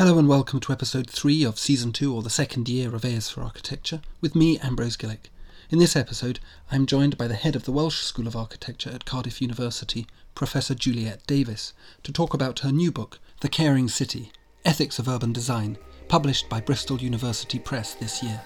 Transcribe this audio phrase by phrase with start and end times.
[0.00, 3.08] Hello and welcome to episode 3 of season 2 or the second year of A
[3.08, 5.28] is for Architecture with me, Ambrose Gillick.
[5.68, 6.40] In this episode,
[6.72, 10.74] I'm joined by the head of the Welsh School of Architecture at Cardiff University, Professor
[10.74, 14.32] Juliet Davis, to talk about her new book, The Caring City
[14.64, 15.76] Ethics of Urban Design,
[16.08, 18.40] published by Bristol University Press this year.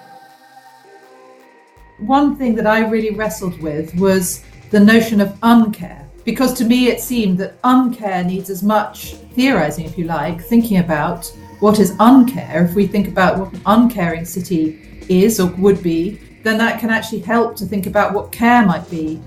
[2.00, 4.42] One thing that I really wrestled with was
[4.72, 9.84] the notion of uncare because to me it seemed that uncare needs as much theorizing,
[9.84, 11.30] if you like, thinking about
[11.60, 12.68] what is uncare.
[12.68, 16.90] If we think about what an uncaring city is or would be, then that can
[16.90, 19.20] actually help to think about what care might be.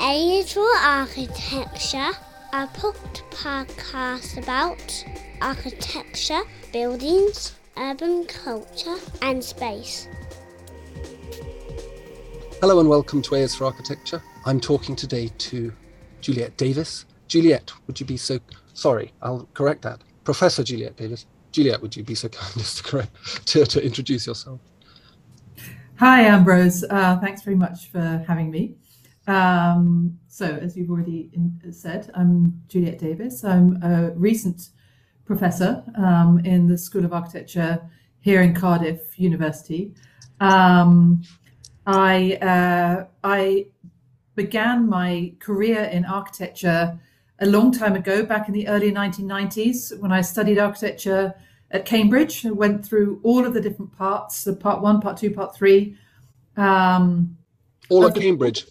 [0.00, 2.10] A is for Architecture,
[2.52, 5.04] a podcast about
[5.40, 6.40] architecture,
[6.72, 10.08] buildings, urban culture, and space.
[12.60, 14.22] Hello and welcome to A is for Architecture.
[14.46, 15.72] I'm talking today to
[16.20, 17.06] Juliet Davis.
[17.28, 18.38] Juliet, would you be so
[18.74, 19.12] sorry?
[19.22, 20.00] I'll correct that.
[20.24, 21.26] Professor Juliet Davis.
[21.52, 24.60] Juliet, would you be so kind as to correct to, to introduce yourself?
[25.96, 26.84] Hi, Ambrose.
[26.84, 28.74] Uh, thanks very much for having me.
[29.26, 33.44] Um, so, as you've already in, said, I'm Juliet Davis.
[33.44, 34.70] I'm a recent
[35.24, 37.80] professor um, in the School of Architecture
[38.20, 39.94] here in Cardiff University.
[40.40, 41.22] Um,
[41.86, 43.66] I uh, I
[44.36, 46.98] began my career in architecture
[47.40, 51.34] a long time ago, back in the early 1990s, when I studied architecture
[51.70, 52.44] at Cambridge.
[52.44, 55.96] I went through all of the different parts: the part one, part two, part three.
[56.56, 57.36] Um,
[57.88, 58.66] all at Cambridge.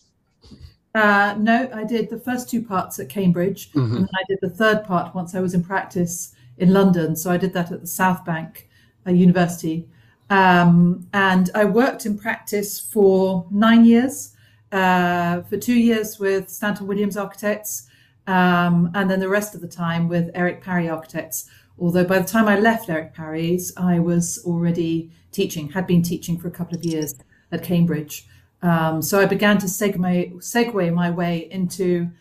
[0.96, 3.98] Uh, no, I did the first two parts at Cambridge, mm-hmm.
[3.98, 7.16] and I did the third part once I was in practice in London.
[7.16, 8.68] So I did that at the South Bank
[9.08, 9.88] uh, University.
[10.30, 14.36] Um, and I worked in practice for nine years,
[14.72, 17.88] uh, for two years with Stanton Williams Architects,
[18.30, 21.50] um, and then the rest of the time with Eric Parry Architects.
[21.80, 26.38] Although by the time I left Eric Parry's, I was already teaching, had been teaching
[26.38, 27.16] for a couple of years
[27.52, 28.28] at Cambridge.
[28.62, 32.12] Um, so I began to segue, segue my way into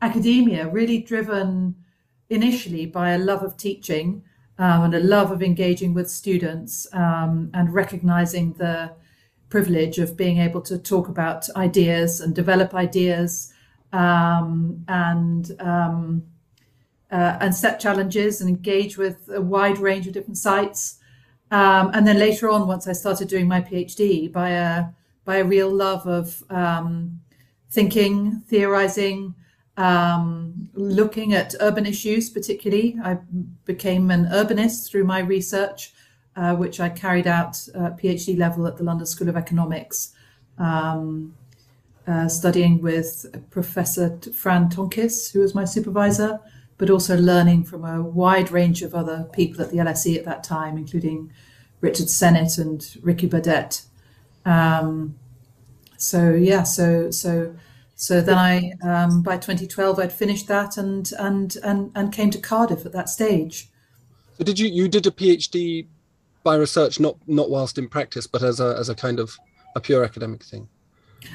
[0.00, 1.74] academia, really driven
[2.30, 4.22] initially by a love of teaching
[4.58, 8.92] um, and a love of engaging with students um, and recognizing the
[9.50, 13.52] privilege of being able to talk about ideas and develop ideas
[13.92, 16.22] um, and um,
[17.10, 20.98] uh, and set challenges and engage with a wide range of different sites.
[21.50, 24.86] Um, and then later on, once I started doing my PhD, by a
[25.24, 27.20] by a real love of um,
[27.70, 29.34] thinking, theorizing,
[29.78, 32.96] um, looking at urban issues, particularly.
[33.02, 33.18] I
[33.64, 35.92] became an urbanist through my research,
[36.36, 40.12] uh, which I carried out at PhD level at the London School of Economics,
[40.58, 41.34] um,
[42.08, 46.40] uh, studying with Professor Fran Tonkiss, who was my supervisor,
[46.78, 50.42] but also learning from a wide range of other people at the LSE at that
[50.42, 51.30] time, including
[51.80, 53.82] Richard Sennett and Ricky Burdett.
[54.46, 55.18] Um,
[55.98, 57.54] so yeah, so so
[57.94, 62.38] so then I, um, by 2012, I'd finished that and and and and came to
[62.38, 63.68] Cardiff at that stage.
[64.38, 65.88] So did you you did a PhD
[66.42, 69.36] by research, not not whilst in practice, but as a as a kind of
[69.74, 70.68] a pure academic thing?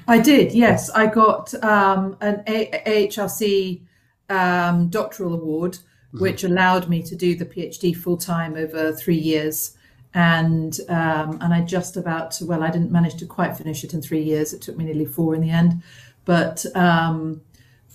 [0.07, 0.51] I did.
[0.53, 3.81] Yes, I got um, an AHRC
[4.29, 6.19] um, doctoral award, mm-hmm.
[6.19, 9.77] which allowed me to do the PhD full time over three years
[10.13, 14.01] and um, and I just about well I didn't manage to quite finish it in
[14.01, 14.53] three years.
[14.53, 15.81] It took me nearly four in the end,
[16.25, 17.41] but um,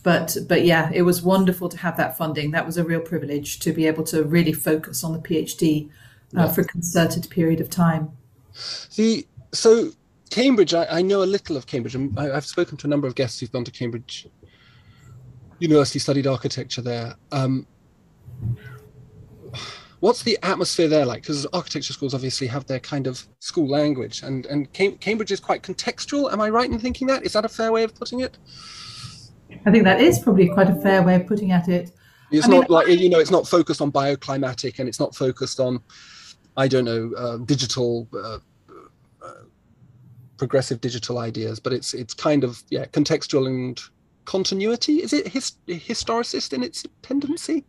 [0.03, 2.51] but but yeah, it was wonderful to have that funding.
[2.51, 5.91] That was a real privilege to be able to really focus on the PhD uh,
[6.33, 6.49] yeah.
[6.49, 8.11] for a concerted period of time.
[8.53, 9.93] See, so
[10.29, 11.97] Cambridge, I, I know a little of Cambridge.
[12.17, 14.29] I, have spoken to a number of guests who've gone to Cambridge
[15.59, 17.17] University, studied architecture there.
[17.33, 17.67] Um,
[20.01, 21.23] what's the atmosphere there like?
[21.23, 25.63] Because architecture schools obviously have their kind of school language, and and Cambridge is quite
[25.63, 26.33] contextual.
[26.33, 27.25] Am I right in thinking that?
[27.25, 28.39] Is that a fair way of putting it?
[29.67, 31.93] I think that is probably quite a fair way of putting at it.
[32.31, 35.15] It's I not mean, like you know, it's not focused on bioclimatic, and it's not
[35.15, 35.81] focused on,
[36.57, 38.09] I don't know, uh, digital.
[38.13, 38.39] Uh, uh,
[40.39, 43.81] progressive digital ideas but it's it's kind of yeah contextual and
[44.25, 47.65] continuity is it his, historicist in its tendency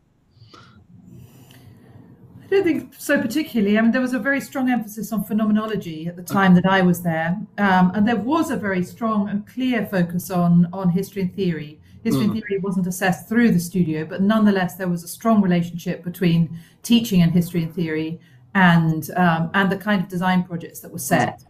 [2.51, 3.77] I don't think so particularly.
[3.77, 6.81] I mean, there was a very strong emphasis on phenomenology at the time that I
[6.81, 11.21] was there, um, and there was a very strong and clear focus on on history
[11.21, 11.79] and theory.
[12.03, 12.31] History mm.
[12.31, 16.57] and theory wasn't assessed through the studio, but nonetheless, there was a strong relationship between
[16.81, 18.19] teaching and history and theory,
[18.55, 21.43] and um, and the kind of design projects that were set.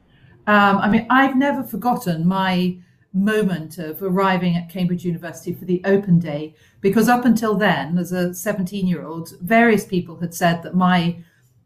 [0.50, 2.75] Um, I mean, I've never forgotten my
[3.13, 8.12] moment of arriving at Cambridge University for the open day because up until then, as
[8.12, 11.18] a 17 year old, various people had said that my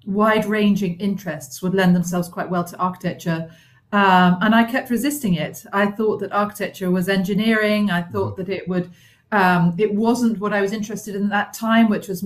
[0.05, 3.49] wide ranging interests would lend themselves quite well to architecture.
[3.93, 5.63] Um, and I kept resisting it.
[5.71, 7.89] I thought that architecture was engineering.
[7.89, 8.91] I thought that it would,
[9.31, 12.25] um, it wasn't what I was interested in at that time, which was,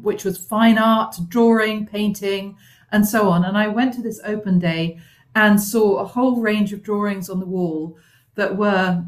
[0.00, 2.56] which was fine art, drawing, painting,
[2.92, 3.44] and so on.
[3.44, 4.98] And I went to this open day
[5.34, 7.96] and saw a whole range of drawings on the wall
[8.34, 9.04] that were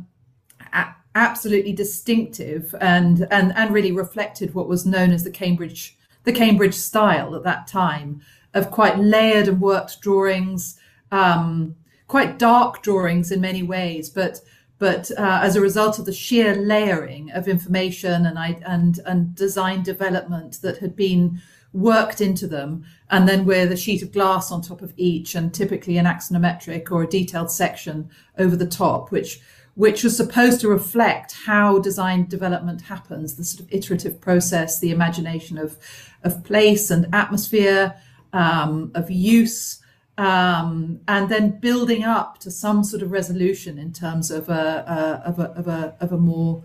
[0.72, 6.32] a- absolutely distinctive and, and, and really reflected what was known as the Cambridge the
[6.32, 8.20] Cambridge style at that time
[8.54, 10.78] of quite layered and worked drawings,
[11.12, 11.76] um,
[12.08, 14.40] quite dark drawings in many ways, but
[14.78, 19.82] but uh, as a result of the sheer layering of information and and and design
[19.82, 21.40] development that had been
[21.72, 25.52] worked into them, and then with a sheet of glass on top of each, and
[25.52, 28.08] typically an axonometric or a detailed section
[28.38, 29.40] over the top, which
[29.74, 34.90] which was supposed to reflect how design development happens, the sort of iterative process, the
[34.90, 35.78] imagination of
[36.22, 37.96] of place and atmosphere,
[38.32, 39.80] um, of use,
[40.18, 45.28] um, and then building up to some sort of resolution in terms of a, a
[45.28, 46.62] of a of a of a more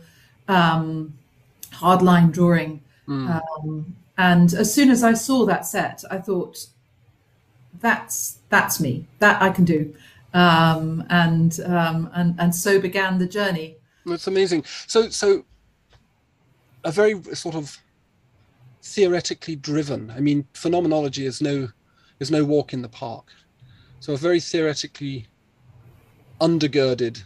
[0.47, 1.17] um,
[1.71, 2.81] hardline drawing.
[3.07, 3.85] Mm.
[4.17, 6.67] And as soon as I saw that set, I thought,
[7.79, 9.07] "That's that's me.
[9.19, 9.93] That I can do."
[10.33, 13.77] Um, and um, and and so began the journey.
[14.05, 14.65] That's amazing.
[14.87, 15.45] So so
[16.83, 17.79] a very sort of
[18.81, 20.11] theoretically driven.
[20.11, 21.69] I mean, phenomenology is no
[22.19, 23.31] is no walk in the park.
[23.99, 25.27] So a very theoretically
[26.39, 27.23] undergirded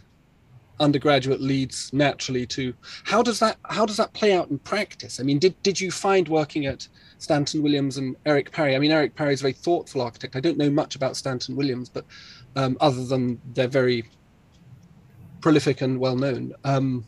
[0.80, 2.74] undergraduate leads naturally to
[3.04, 5.20] how does that how does that play out in practice?
[5.20, 6.88] I mean, did did you find working at
[7.18, 8.74] Stanton Williams and Eric Parry?
[8.74, 10.36] I mean, Eric Parry is a very thoughtful architect.
[10.36, 12.04] I don't know much about Stanton Williams, but
[12.56, 14.04] um, other than they're very
[15.40, 16.54] prolific and well known.
[16.64, 17.04] Um,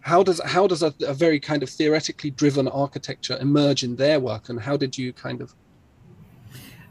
[0.00, 4.20] how does how does a, a, very kind of theoretically driven architecture emerge in their
[4.20, 5.54] work, and how did you kind of?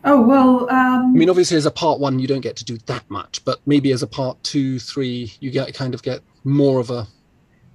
[0.03, 0.69] Oh well.
[0.69, 3.43] Um, I mean, obviously, as a part one, you don't get to do that much,
[3.45, 7.07] but maybe as a part two, three, you get kind of get more of a.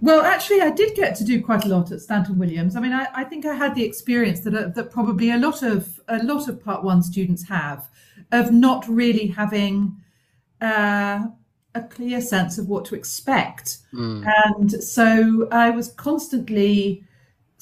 [0.00, 2.74] Well, actually, I did get to do quite a lot at Stanton Williams.
[2.74, 5.62] I mean, I, I think I had the experience that uh, that probably a lot
[5.62, 7.88] of a lot of part one students have
[8.30, 9.96] of not really having.
[10.60, 11.26] Uh,
[11.74, 13.78] a clear sense of what to expect.
[13.94, 14.30] Mm.
[14.46, 17.04] And so I was constantly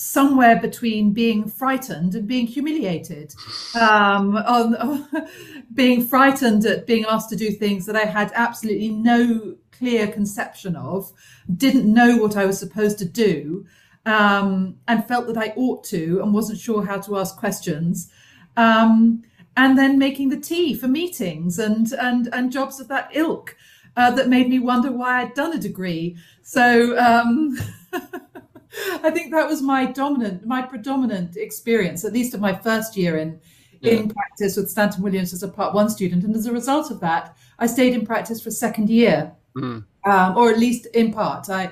[0.01, 3.35] somewhere between being frightened and being humiliated,
[3.79, 5.07] um, on,
[5.75, 10.75] being frightened at being asked to do things that I had absolutely no clear conception
[10.75, 11.13] of,
[11.55, 13.67] didn't know what I was supposed to do,
[14.07, 18.11] um, and felt that I ought to and wasn't sure how to ask questions.
[18.57, 19.23] Um,
[19.55, 23.57] and then making the tea for meetings and and and jobs of that ilk
[23.97, 26.17] uh, that made me wonder why I'd done a degree.
[26.43, 27.59] So um,
[29.03, 33.19] I think that was my dominant, my predominant experience, at least of my first year
[33.19, 33.41] in
[33.81, 33.93] yeah.
[33.93, 36.25] in practice with Stanton Williams as a part one student.
[36.25, 39.85] And as a result of that, I stayed in practice for a second year, mm.
[40.05, 41.49] um, or at least in part.
[41.49, 41.67] I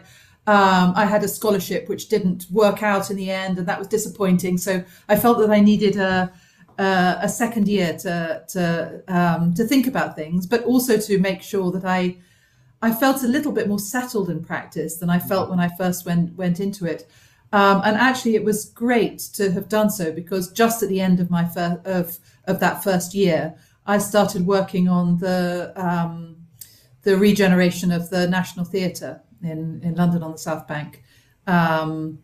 [0.46, 3.88] um, I had a scholarship which didn't work out in the end, and that was
[3.88, 4.56] disappointing.
[4.56, 6.32] So I felt that I needed a
[6.78, 11.42] uh, a second year to to um, to think about things, but also to make
[11.42, 12.16] sure that I
[12.80, 16.06] I felt a little bit more settled in practice than I felt when I first
[16.06, 17.08] went went into it.
[17.52, 21.18] Um, and actually, it was great to have done so because just at the end
[21.18, 23.54] of my fir- of of that first year,
[23.86, 26.36] I started working on the um,
[27.02, 31.02] the regeneration of the National Theatre in in London on the South Bank.
[31.46, 32.18] Um,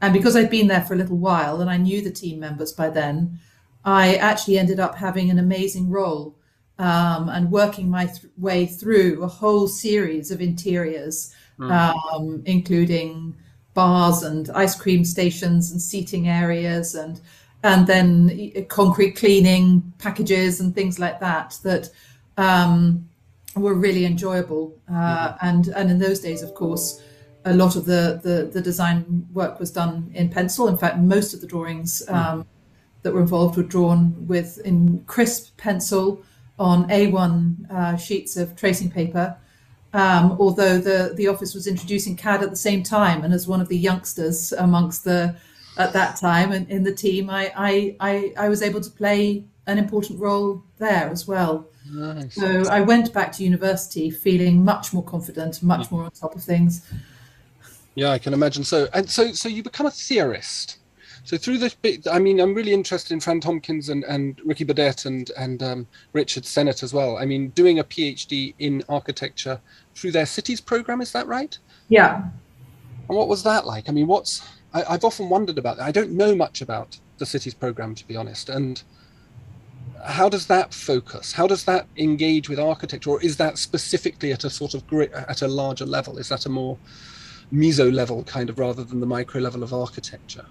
[0.00, 2.72] and because I'd been there for a little while and I knew the team members
[2.72, 3.40] by then,
[3.84, 6.37] I actually ended up having an amazing role
[6.78, 11.70] um, and working my th- way through a whole series of interiors, mm.
[11.70, 13.34] um, including
[13.74, 17.20] bars and ice cream stations and seating areas and
[17.64, 21.90] and then concrete cleaning packages and things like that that
[22.36, 23.08] um,
[23.56, 24.76] were really enjoyable.
[24.88, 25.38] Uh, mm.
[25.42, 27.02] And and in those days, of course,
[27.44, 30.68] a lot of the, the, the design work was done in pencil.
[30.68, 32.02] In fact, most of the drawings.
[32.08, 32.46] Mm
[33.02, 36.22] that were involved were drawn with in crisp pencil
[36.58, 39.36] on A1 uh, sheets of tracing paper.
[39.94, 43.60] Um, although the the office was introducing CAD at the same time, and as one
[43.60, 45.34] of the youngsters amongst the
[45.78, 49.44] at that time and in the team, I, I I I was able to play
[49.66, 51.66] an important role there as well.
[51.90, 52.34] Nice.
[52.34, 56.42] So I went back to university feeling much more confident, much more on top of
[56.42, 56.86] things.
[57.94, 58.64] Yeah, I can imagine.
[58.64, 60.77] So and so so you become a theorist
[61.28, 64.64] So through this bit, I mean, I'm really interested in Fran Tonkiss and, and Ricky
[64.64, 67.18] Burdett and and um, Richard Sennett as well.
[67.18, 69.60] I mean, doing a PhD in architecture
[69.94, 71.58] through their cities program, is that right?
[71.90, 72.22] Yeah.
[73.10, 73.90] And what was that like?
[73.90, 74.42] I mean, what's
[74.72, 75.82] I, have often wondered about that.
[75.82, 78.48] I don't know much about the cities program, to be honest.
[78.48, 78.82] And
[80.02, 81.32] how does that focus?
[81.32, 84.82] How does that engage with architecture, or is that specifically at a sort of
[85.12, 86.16] at a larger level?
[86.16, 86.78] Is that a more
[87.52, 90.46] meso level kind of rather than the micro level of architecture?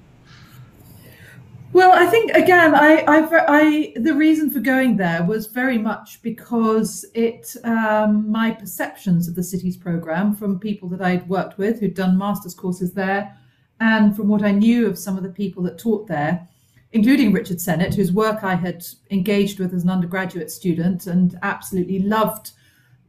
[1.74, 6.22] Well, I think again, I, I, I, the reason for going there was very much
[6.22, 11.80] because it, um, my perceptions of the cities program from people that I'd worked with
[11.80, 13.38] who'd done master's courses there,
[13.80, 16.48] and from what I knew of some of the people that taught there,
[16.94, 22.00] including Richard Sennett, whose work I had engaged with as an undergraduate student and absolutely
[22.00, 22.52] loved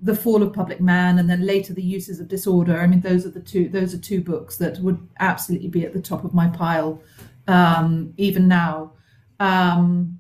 [0.01, 2.81] the fall of public man and then later the uses of disorder.
[2.81, 5.93] I mean those are the two those are two books that would absolutely be at
[5.93, 7.03] the top of my pile
[7.49, 8.93] um, even now.
[9.41, 10.19] Um,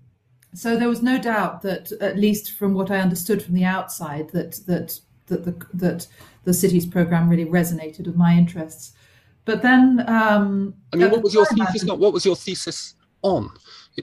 [0.55, 4.31] so there was no doubt that, at least from what I understood from the outside,
[4.31, 6.07] that that that the that
[6.45, 8.95] the cities program really resonated with my interests.
[9.45, 11.85] But then, um, I mean, what was your thesis?
[11.85, 13.51] Not what was your thesis on?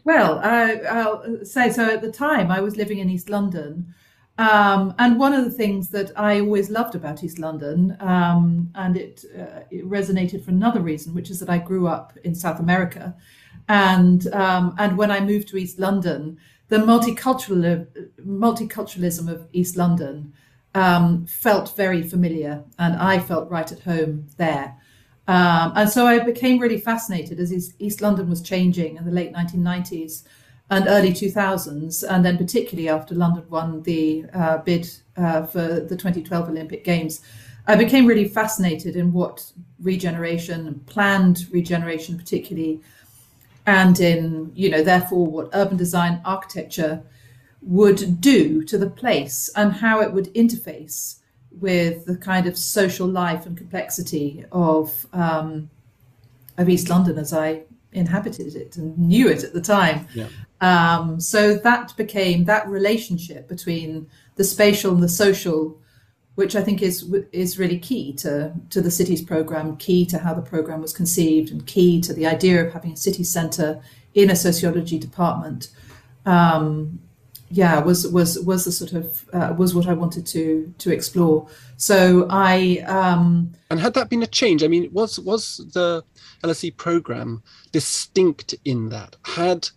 [0.04, 1.90] Well, I, will say so.
[1.90, 3.94] At the time, I was living in East London,
[4.38, 8.98] um, and one of the things that I always loved about East London, um, and
[8.98, 12.60] it, uh, it, resonated for another reason, which is that I grew up in South
[12.60, 13.16] America,
[13.70, 16.38] and um, and when I moved to East London,
[16.68, 17.88] the multicultural
[18.20, 20.34] multiculturalism of East London
[20.74, 24.76] um, felt very familiar, and I felt right at home there.
[25.28, 29.12] Um, and so I became really fascinated as East, East London was changing in the
[29.12, 30.24] late 1990s
[30.70, 35.96] and early 2000s, and then particularly after London won the uh, bid uh, for the
[35.96, 37.22] 2012 Olympic Games,
[37.68, 42.82] I became really fascinated in what regeneration planned regeneration, particularly,
[43.66, 47.02] and in you know therefore what urban design architecture
[47.62, 51.20] would do to the place and how it would interface
[51.60, 55.70] with the kind of social life and complexity of um,
[56.58, 60.08] of East London as I inhabited it and knew it at the time.
[60.14, 60.28] Yeah.
[60.66, 65.80] Um, so that became that relationship between the spatial and the social,
[66.34, 70.34] which I think is is really key to to the city's program, key to how
[70.34, 73.80] the program was conceived, and key to the idea of having a city centre
[74.16, 75.70] in a sociology department.
[76.26, 77.00] Um,
[77.52, 81.48] yeah, was was was the sort of uh, was what I wanted to to explore.
[81.78, 84.64] So I um, and had that been a change?
[84.64, 86.04] I mean, was was the
[86.44, 89.16] LSE program distinct in that?
[89.26, 89.70] Had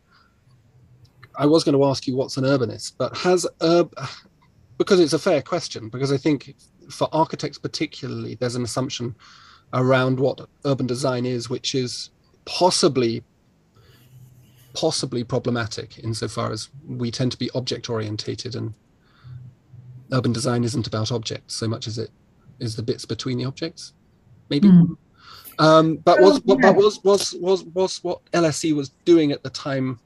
[1.39, 3.95] I was going to ask you what's an urbanist, but has urb
[4.77, 6.55] because it's a fair question because I think
[6.91, 9.15] for architects particularly there's an assumption
[9.73, 12.11] around what urban design is, which is
[12.45, 13.23] possibly
[14.75, 18.73] possibly problematic insofar as we tend to be object orientated and
[20.13, 22.11] urban design isn't about objects so much as it
[22.61, 23.95] is the bits between the objects
[24.51, 24.97] maybe mm.
[25.59, 26.55] um, but was, yeah.
[26.61, 29.99] but was was was was what LSE was doing at the time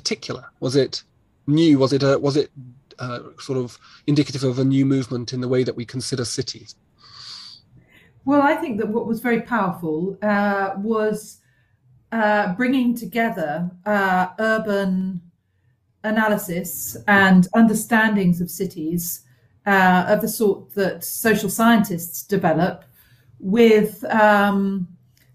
[0.00, 1.02] particular was it
[1.46, 2.50] new was it a, was it
[2.98, 6.74] uh, sort of indicative of a new movement in the way that we consider cities
[8.24, 11.16] well i think that what was very powerful uh, was
[12.12, 15.20] uh, bringing together uh, urban
[16.02, 19.24] analysis and understandings of cities
[19.66, 22.84] uh, of the sort that social scientists develop
[23.38, 24.88] with um,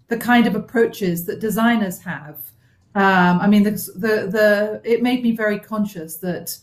[0.08, 2.36] the kind of approaches that designers have.
[2.96, 6.56] Um, I mean, the, the, the it made me very conscious that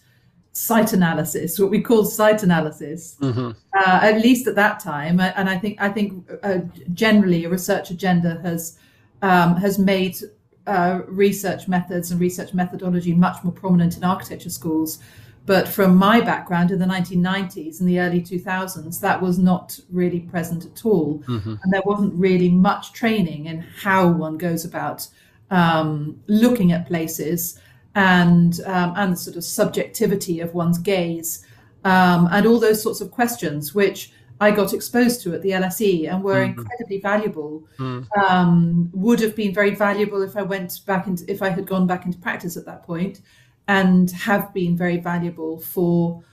[0.51, 3.51] site analysis, what we call site analysis, mm-hmm.
[3.77, 6.61] uh, at least at that time, and I think I think uh,
[6.91, 8.79] generally a research agenda has
[9.21, 10.17] um, has made
[10.65, 14.97] uh, research methods and research methodology much more prominent in architecture schools.
[15.45, 20.21] But from my background in the 1990s and the early 2000s, that was not really
[20.21, 21.19] present at all.
[21.27, 21.55] Mm-hmm.
[21.61, 25.05] And there wasn't really much training in how one goes about
[25.53, 27.59] um, looking at places
[27.95, 31.45] and, um, and the sort of subjectivity of one's gaze
[31.85, 36.11] um, and all those sorts of questions, which I got exposed to at the LSE
[36.11, 36.57] and were mm.
[36.57, 37.67] incredibly valuable.
[37.77, 38.07] Mm.
[38.17, 41.85] Um, would have been very valuable if I went back into if I had gone
[41.85, 43.21] back into practice at that point,
[43.67, 46.23] and have been very valuable for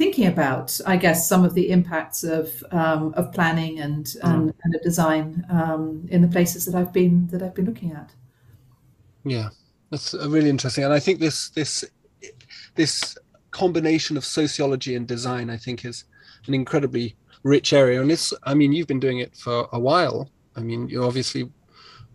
[0.00, 4.20] thinking about, I guess, some of the impacts of um, of planning and mm.
[4.22, 7.92] and, and of design um, in the places that I've been that I've been looking
[7.92, 8.10] at.
[9.24, 9.50] Yeah,
[9.90, 11.84] that's really interesting, and I think this this
[12.74, 13.18] this
[13.50, 16.04] combination of sociology and design, I think, is
[16.46, 18.00] an incredibly rich area.
[18.00, 20.30] And it's, I mean, you've been doing it for a while.
[20.56, 21.50] I mean, you're obviously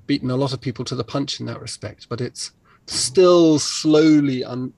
[0.07, 2.53] beaten a lot of people to the punch in that respect, but it's
[2.87, 4.73] still slowly un-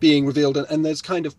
[0.00, 0.56] being revealed.
[0.56, 1.36] And, and there's kind of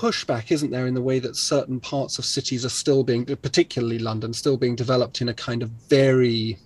[0.00, 3.98] pushback, isn't there, in the way that certain parts of cities are still being, particularly
[3.98, 6.56] London, still being developed in a kind of very,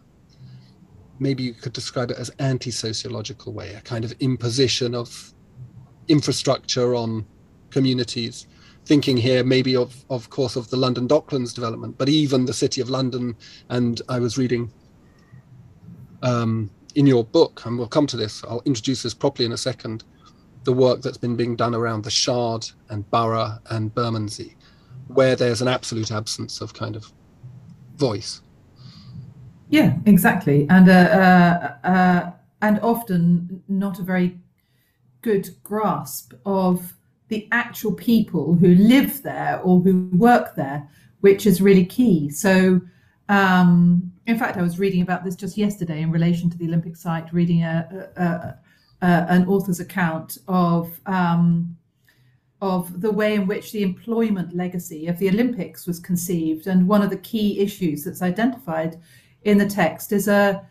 [1.18, 5.34] maybe you could describe it as anti sociological way, a kind of imposition of
[6.06, 7.26] infrastructure on
[7.70, 8.46] communities.
[8.86, 12.80] Thinking here, maybe of, of course, of the London Docklands development, but even the City
[12.80, 13.34] of London.
[13.68, 14.70] And I was reading
[16.22, 19.56] um, in your book, and we'll come to this, I'll introduce this properly in a
[19.56, 20.04] second,
[20.64, 24.56] the work that's been being done around the Shard and Borough and Bermondsey,
[25.08, 27.12] where there's an absolute absence of kind of
[27.96, 28.40] voice.
[29.68, 32.30] Yeah, exactly, and uh, uh, uh,
[32.62, 34.38] and often not a very
[35.22, 36.94] good grasp of
[37.28, 40.88] the actual people who live there or who work there,
[41.20, 42.28] which is really key.
[42.28, 42.80] So,
[43.28, 46.96] um, in fact, I was reading about this just yesterday in relation to the Olympic
[46.96, 48.54] site, reading a, a,
[49.04, 51.76] uh, an author's account of um,
[52.62, 57.02] of the way in which the employment legacy of the Olympics was conceived, and one
[57.02, 58.98] of the key issues that's identified
[59.42, 60.66] in the text is a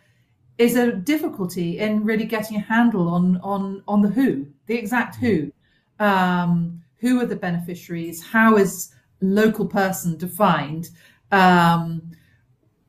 [0.57, 5.15] is a difficulty in really getting a handle on on on the who, the exact
[5.17, 5.51] who,
[5.99, 10.89] um, who are the beneficiaries, how is local person defined,
[11.31, 12.01] um,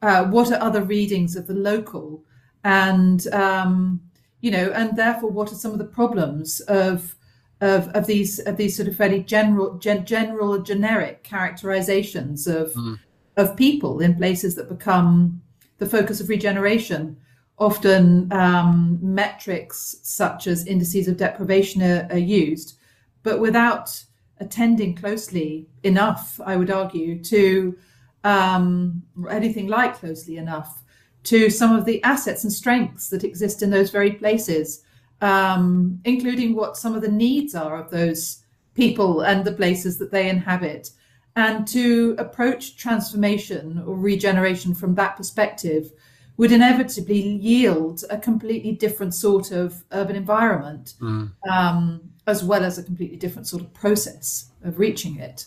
[0.00, 2.24] uh, what are other readings of the local,
[2.64, 4.00] and um,
[4.44, 7.16] you know, and therefore, what are some of the problems of
[7.62, 12.98] of, of these of these sort of fairly general gen, general generic characterizations of mm.
[13.38, 15.40] of people in places that become
[15.78, 17.16] the focus of regeneration.
[17.56, 22.76] Often um, metrics such as indices of deprivation are, are used,
[23.22, 24.04] but without
[24.40, 27.78] attending closely enough, I would argue, to
[28.24, 30.83] um, anything like closely enough
[31.25, 34.83] to some of the assets and strengths that exist in those very places,
[35.21, 40.11] um, including what some of the needs are of those people and the places that
[40.11, 40.90] they inhabit.
[41.37, 45.93] And to approach transformation or regeneration from that perspective
[46.37, 51.31] would inevitably yield a completely different sort of urban environment, mm.
[51.50, 55.47] um, as well as a completely different sort of process of reaching it.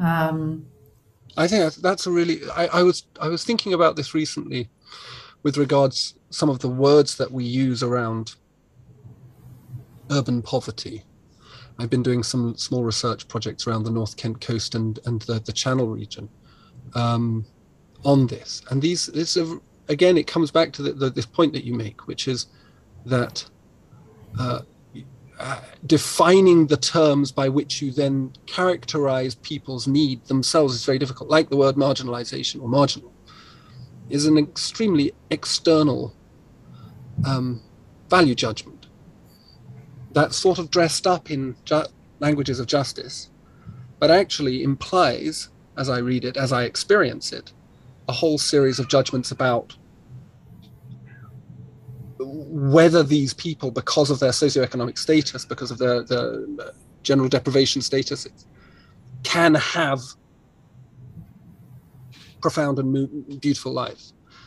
[0.00, 0.66] Um,
[1.36, 2.40] I think that's, that's a really.
[2.50, 4.68] I, I was I was thinking about this recently
[5.44, 8.34] with regards some of the words that we use around
[10.10, 11.04] urban poverty.
[11.78, 15.38] I've been doing some small research projects around the North Kent coast and and the,
[15.40, 16.28] the Channel region
[16.94, 17.44] um,
[18.04, 18.62] on this.
[18.70, 19.38] And these this
[19.88, 22.46] again it comes back to the, the, this point that you make, which is
[23.06, 23.44] that
[24.38, 24.62] uh,
[25.38, 31.28] uh, defining the terms by which you then characterize people's need themselves is very difficult,
[31.28, 33.13] like the word marginalization or marginal
[34.10, 36.14] is an extremely external
[37.26, 37.62] um,
[38.10, 38.86] value judgment
[40.12, 41.86] that's sort of dressed up in ju-
[42.20, 43.30] languages of justice,
[43.98, 47.52] but actually implies, as I read it, as I experience it,
[48.08, 49.76] a whole series of judgments about
[52.18, 56.44] whether these people, because of their socioeconomic status, because of their, their
[57.02, 58.26] general deprivation status,
[59.24, 60.00] can have
[62.44, 64.02] profound and beautiful life.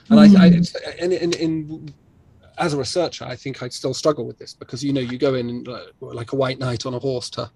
[0.10, 0.38] And mm.
[0.40, 1.22] I, I mm.
[1.26, 1.94] in, in,
[2.60, 5.34] as a researcher, I think I'd still struggle with this because you know you go
[5.34, 5.68] in and,
[6.00, 7.50] like a white knight on a horse to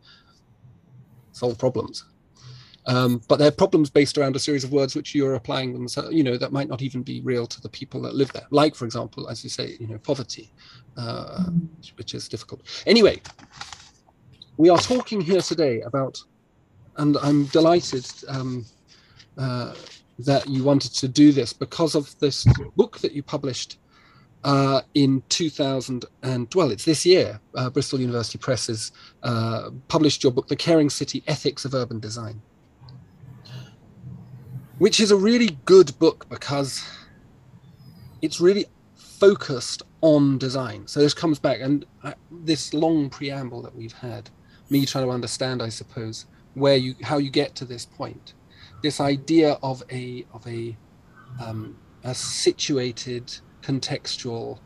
[1.32, 2.06] solve problems.
[2.88, 6.10] Um, but they're problems based around a series of words which you're applying them, so,
[6.10, 8.48] you know, that might not even be real to the people that live there.
[8.50, 10.52] Like, for example, as you say, you know, poverty,
[10.98, 11.98] uh, mm.
[12.00, 12.62] which is difficult.
[12.88, 13.22] Anyway,
[14.58, 16.20] we are talking here today about,
[16.98, 18.66] and I'm delighted um,
[19.38, 19.76] uh,
[20.26, 23.78] that you wanted to do this because of this book that you published
[24.44, 30.24] uh, in 2000 and well it's this year uh, bristol university press has uh, published
[30.24, 32.42] your book the caring city ethics of urban design
[34.80, 36.84] which is a really good book because
[38.24, 40.88] it's really focused on design.
[40.88, 44.32] So this comes back and uh, this long preamble that we've had
[44.72, 48.34] me trying to understand i suppose where you how you get to this point
[48.82, 50.76] this idea of a of a
[51.44, 54.60] um, a situated contextual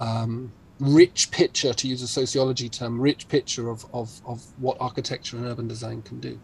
[0.00, 5.36] um, rich picture to use a sociology term rich picture of, of of what architecture
[5.36, 6.38] and urban design can do.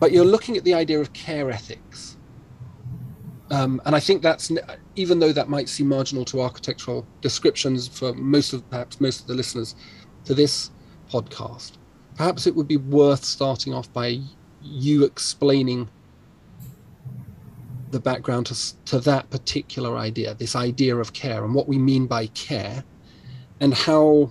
[0.00, 2.16] But you're looking at the idea of care ethics.
[3.50, 4.50] Um, and I think that's
[4.96, 9.26] even though that might seem marginal to architectural descriptions for most of perhaps most of
[9.26, 9.76] the listeners
[10.24, 10.70] to this
[11.10, 11.72] podcast,
[12.16, 14.20] perhaps it would be worth starting off by
[14.64, 15.88] you explaining
[17.90, 22.06] the background to, to that particular idea, this idea of care and what we mean
[22.06, 22.82] by care,
[23.60, 24.30] and how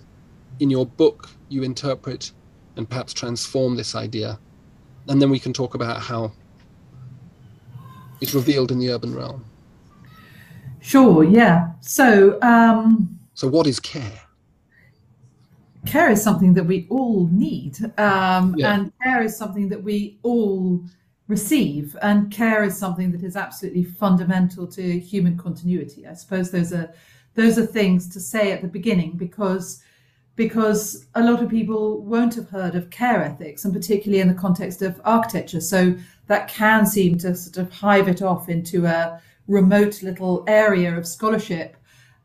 [0.60, 2.32] in your book you interpret
[2.76, 4.40] and perhaps transform this idea.
[5.08, 6.34] And then we can talk about how
[8.20, 9.46] it's revealed in the urban realm.
[10.82, 11.72] Sure, yeah.
[11.82, 14.23] So, um, so what is care?
[15.86, 18.74] Care is something that we all need, um, yeah.
[18.74, 20.84] and care is something that we all
[21.28, 26.08] receive, and care is something that is absolutely fundamental to human continuity.
[26.08, 26.94] I suppose those are
[27.36, 29.82] those are things to say at the beginning because
[30.36, 34.34] because a lot of people won't have heard of care ethics, and particularly in the
[34.34, 35.62] context of architecture.
[35.62, 35.96] So
[36.28, 41.06] that can seem to sort of hive it off into a remote little area of
[41.06, 41.76] scholarship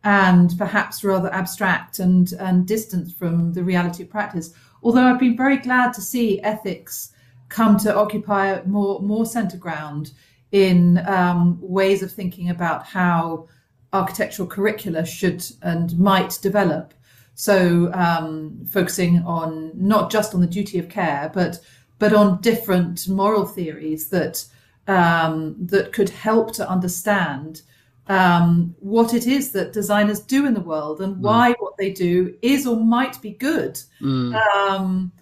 [0.05, 4.55] and perhaps rather abstract and, and distant from the reality of practice.
[4.83, 7.13] Although I've been very glad to see ethics
[7.49, 10.13] come to occupy more, more centre ground
[10.53, 13.49] in um, ways of thinking about how
[13.93, 16.95] architectural curricula should and might develop.
[17.35, 21.61] So um, focusing on not just on the duty of care, but
[22.01, 24.45] but on different moral theories that
[24.87, 27.63] um, that could help to understand
[28.09, 31.21] um, what it is that designers do in the world and mm.
[31.21, 33.79] why what they do is or might be good.
[34.01, 34.35] Mm.
[34.35, 35.12] Um,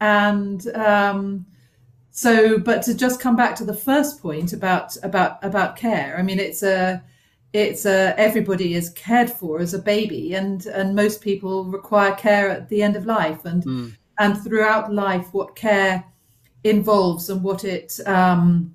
[0.00, 1.46] and um,
[2.10, 6.22] so, but to just come back to the first point about about about care, I
[6.22, 7.02] mean, it's a
[7.54, 12.50] it's a everybody is cared for as a baby, and and most people require care
[12.50, 13.96] at the end of life, and mm.
[14.18, 16.04] and throughout life, what care
[16.64, 18.74] involves and what it um,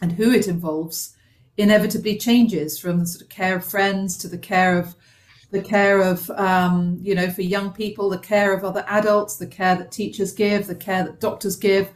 [0.00, 1.14] and who it involves
[1.62, 4.96] inevitably changes from the sort of care of friends to the care of
[5.52, 9.46] the care of um, you know for young people the care of other adults the
[9.46, 11.90] care that teachers give the care that doctors give.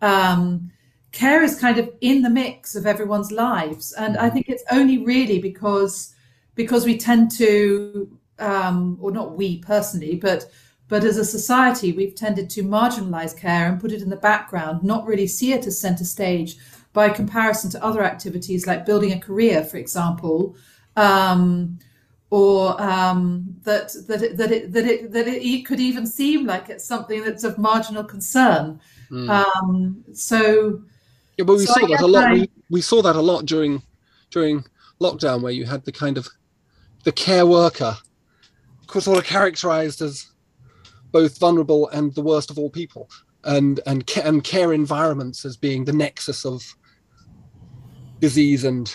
[0.00, 0.70] Um,
[1.12, 3.92] care is kind of in the mix of everyone's lives.
[3.92, 6.14] And i think it's only really because
[6.54, 10.50] because we tend to um, or not we personally but
[10.88, 14.82] but as a society we've tended to marginalize care and put it in the background
[14.82, 16.56] not really see it as center stage
[16.92, 20.56] by comparison to other activities like building a career, for example,
[20.96, 21.78] um,
[22.30, 26.68] or um, that that it, that it that it that it could even seem like
[26.68, 28.80] it's something that's of marginal concern.
[29.10, 29.28] Mm.
[29.28, 30.82] Um, so,
[31.36, 32.24] yeah, but we so saw that a lot.
[32.24, 33.82] I, we, we saw that a lot during
[34.30, 34.64] during
[35.00, 36.28] lockdown, where you had the kind of
[37.04, 37.96] the care worker,
[38.80, 40.28] of course, sort of characterized as
[41.12, 43.08] both vulnerable and the worst of all people,
[43.44, 46.62] and and and care environments as being the nexus of
[48.20, 48.94] disease and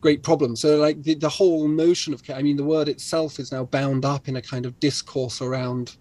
[0.00, 0.60] great problems.
[0.60, 3.64] So, like the, the whole notion of care, I mean, the word itself is now
[3.64, 5.96] bound up in a kind of discourse around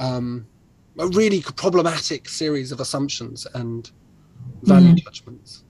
[0.00, 0.46] um,
[0.98, 3.90] a really problematic series of assumptions and
[4.62, 5.04] value mm.
[5.04, 5.64] judgments.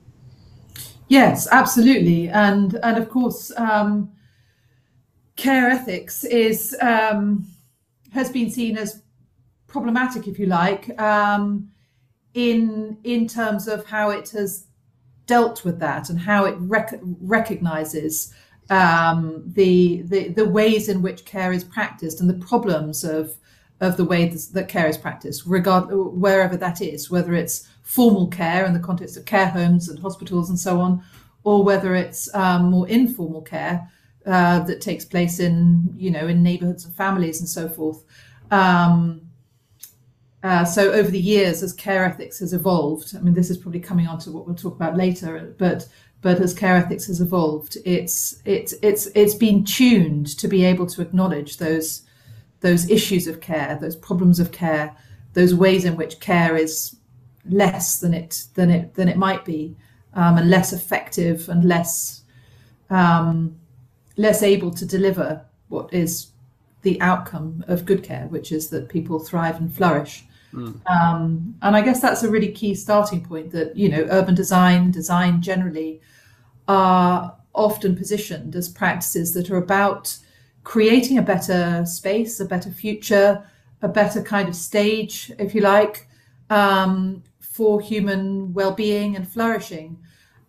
[1.09, 4.11] Yes, absolutely, and and of course, um,
[5.35, 7.47] care ethics is um,
[8.13, 9.03] has been seen as
[9.67, 11.69] problematic, if you like, um,
[12.33, 14.68] in in terms of how it has
[15.29, 18.33] dealt with that and how it rec- recognizes
[18.71, 23.37] um, the, the, the ways in which care is practiced and the problems of
[23.81, 28.65] of the way that care is practiced, regard wherever that is, whether it's formal care
[28.65, 31.01] in the context of care homes and hospitals and so on,
[31.45, 33.89] or whether it's um, more informal care
[34.25, 38.03] uh, that takes place in you know in neighborhoods and families and so forth.
[38.51, 39.28] Um,
[40.41, 43.81] uh, so over the years, as care ethics has evolved, I mean, this is probably
[43.81, 45.87] coming on to what we'll talk about later, but
[46.21, 50.85] but as care ethics has evolved, it's it's it's it's been tuned to be able
[50.87, 52.03] to acknowledge those
[52.61, 54.95] those issues of care, those problems of care,
[55.33, 56.95] those ways in which care is
[57.49, 59.75] less than it than it than it might be,
[60.13, 62.23] um, and less effective and less
[62.89, 63.57] um,
[64.17, 66.31] less able to deliver what is
[66.81, 70.25] the outcome of good care, which is that people thrive and flourish.
[70.53, 70.79] Mm.
[70.89, 74.91] Um, and I guess that's a really key starting point that, you know, urban design,
[74.91, 76.01] design generally
[76.67, 80.17] are often positioned as practices that are about
[80.63, 83.43] creating a better space, a better future,
[83.81, 86.07] a better kind of stage, if you like,
[86.49, 89.97] um, for human well being and flourishing.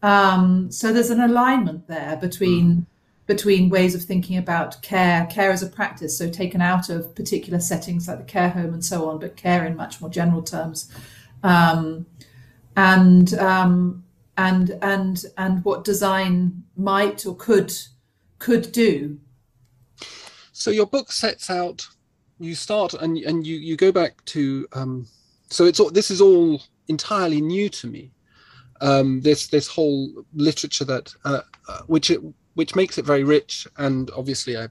[0.03, 2.87] Um, so there's an alignment there between.
[3.35, 7.61] Between ways of thinking about care, care as a practice, so taken out of particular
[7.61, 10.91] settings like the care home and so on, but care in much more general terms,
[11.45, 12.07] um,
[12.75, 14.03] and um,
[14.37, 17.73] and and and what design might or could
[18.39, 19.19] could do.
[20.53, 21.87] So your book sets out.
[22.41, 24.67] You start and and you you go back to.
[24.73, 25.07] Um,
[25.51, 28.11] so it's all this is all entirely new to me.
[28.81, 32.21] um, this this whole literature that uh, uh, which it,
[32.55, 34.69] which makes it very rich and obviously uh,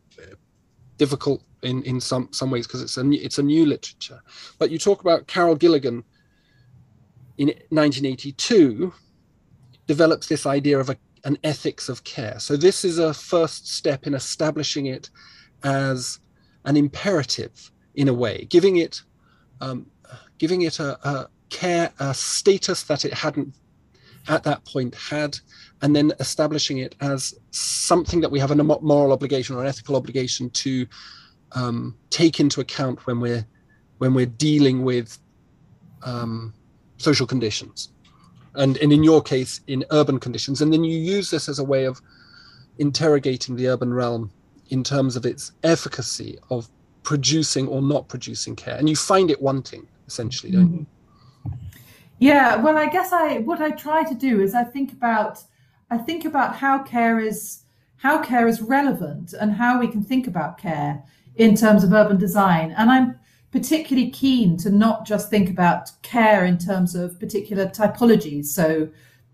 [0.98, 4.22] difficult in in some some ways because it's a new, it's a new literature.
[4.58, 6.04] But you talk about Carol Gilligan
[7.38, 8.94] in 1982
[9.88, 12.38] develops this idea of a, an ethics of care.
[12.40, 15.10] So this is a first step in establishing it
[15.64, 16.20] as
[16.66, 19.02] an imperative in a way, giving it
[19.62, 19.88] um,
[20.38, 23.54] giving it a, a care a status that it hadn't
[24.30, 25.38] at that point had
[25.82, 29.96] and then establishing it as something that we have a moral obligation or an ethical
[29.96, 30.86] obligation to
[31.54, 33.46] um, take into account when we're
[33.98, 35.18] when we're dealing with
[36.04, 36.54] um,
[36.98, 37.90] social conditions.
[38.56, 40.62] And, and in your case in urban conditions.
[40.62, 42.02] And then you use this as a way of
[42.78, 44.32] interrogating the urban realm
[44.70, 46.70] in terms of its efficacy of
[47.04, 48.76] producing or not producing care.
[48.76, 50.86] And you find it wanting essentially don't you
[52.20, 55.40] yeah well i guess i what i try to do is i think about
[55.90, 57.64] i think about how care is
[57.98, 61.04] how care is relevant and how we can think about care
[61.36, 63.20] in terms of urban design and i'm
[63.52, 68.46] particularly keen to not just think about care in terms of particular typologies.
[68.46, 68.90] So,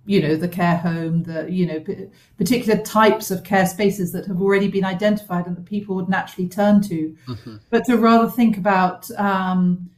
[0.06, 4.26] you know, the care home, the, you know, p- particular types of care spaces that
[4.28, 7.56] have already been identified and that people would naturally turn to, mm-hmm.
[7.70, 9.90] but to rather think about um,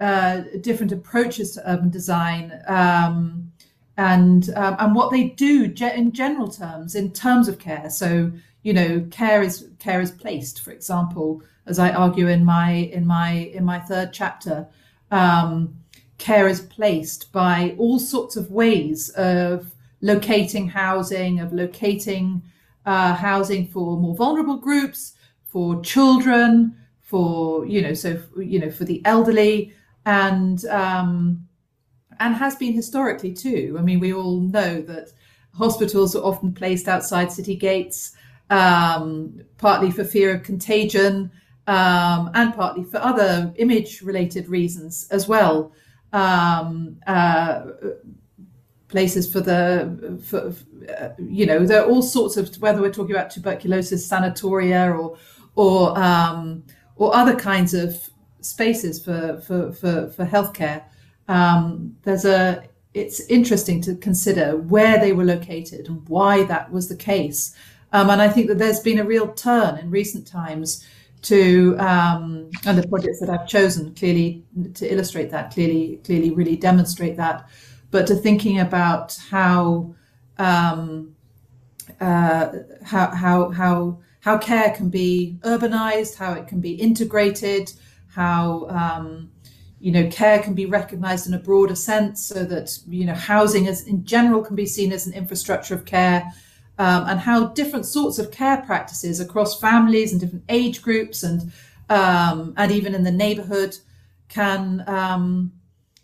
[0.00, 2.52] uh, different approaches to urban design.
[2.66, 3.52] Um,
[3.96, 7.88] and um, and what they do ge- in general terms, in terms of care.
[7.88, 8.30] So
[8.62, 13.06] you know, care is care is placed, for example, as I argue in my in
[13.06, 14.66] my in my third chapter,
[15.10, 15.76] um,
[16.18, 22.42] care is placed by all sorts of ways of locating housing, of locating
[22.84, 28.84] uh, housing for more vulnerable groups, for children, for you know, so you know, for
[28.84, 29.72] the elderly,
[30.06, 31.46] and um,
[32.18, 33.76] and has been historically too.
[33.78, 35.08] I mean, we all know that
[35.52, 38.12] hospitals are often placed outside city gates,
[38.48, 41.30] um, partly for fear of contagion
[41.66, 45.72] um, and partly for other image related reasons as well.
[46.12, 47.66] Um, uh,
[48.88, 50.54] places for the, for,
[50.96, 55.18] uh, you know, there are all sorts of, whether we're talking about tuberculosis sanatoria or,
[55.56, 56.62] or, um,
[56.94, 58.08] or other kinds of
[58.46, 60.84] spaces for, for, for, for healthcare.
[61.28, 66.88] Um, there's a, it's interesting to consider where they were located and why that was
[66.88, 67.54] the case.
[67.92, 70.86] Um, and I think that there's been a real turn in recent times
[71.22, 76.56] to um, and the projects that I've chosen clearly to illustrate that clearly clearly really
[76.56, 77.48] demonstrate that,
[77.90, 79.94] but to thinking about how
[80.38, 81.14] um,
[82.00, 82.52] uh,
[82.84, 87.72] how how how how care can be urbanized, how it can be integrated,
[88.16, 89.30] how um,
[89.78, 93.68] you know care can be recognized in a broader sense, so that you know housing
[93.68, 96.32] as in general can be seen as an infrastructure of care
[96.78, 101.52] um, and how different sorts of care practices across families and different age groups and
[101.90, 103.76] um, and even in the neighborhood
[104.28, 105.52] can um,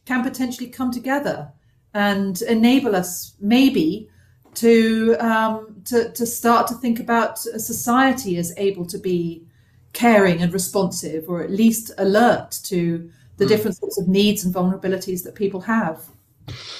[0.05, 1.51] can potentially come together
[1.94, 4.09] and enable us maybe
[4.55, 9.46] to um, to to start to think about a society as able to be
[9.93, 13.49] caring and responsive or at least alert to the mm.
[13.49, 16.09] different sorts of needs and vulnerabilities that people have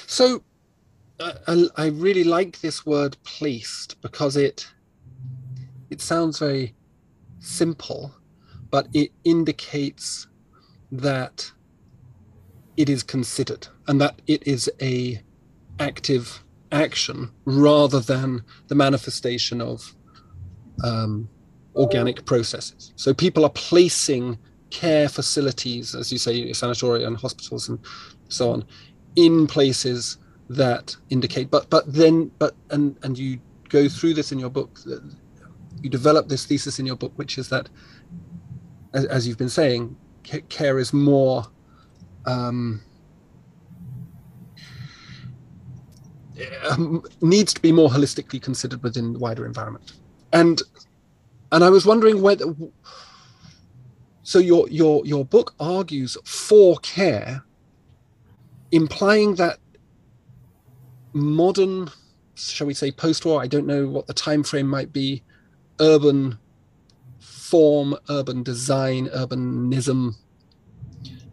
[0.07, 0.43] so
[1.21, 4.67] I, I really like this word placed because it
[5.91, 6.75] it sounds very
[7.41, 8.15] simple,
[8.71, 10.27] but it indicates
[10.91, 11.53] that
[12.77, 15.23] it is considered and that it is a
[15.79, 19.95] active action rather than the manifestation of
[20.83, 21.29] um,
[21.75, 22.93] organic processes.
[22.97, 24.39] So people are placing
[24.71, 27.79] care facilities, as you say, sanatoria and hospitals and
[28.29, 28.65] so on,
[29.17, 30.19] in places
[30.57, 34.79] that indicate but but then but and and you go through this in your book
[35.83, 37.69] you develop this thesis in your book which is that
[38.93, 41.45] as, as you've been saying care is more
[42.27, 42.81] um,
[46.71, 49.95] um, needs to be more holistically considered within the wider environment
[50.33, 50.63] and
[51.53, 52.45] and i was wondering whether
[54.25, 57.45] so your your your book argues for care
[58.73, 59.59] implying that
[61.13, 61.91] modern,
[62.35, 65.23] shall we say, post-war, I don't know what the time frame might be,
[65.81, 66.39] urban
[67.21, 70.15] form, urban design, urbanism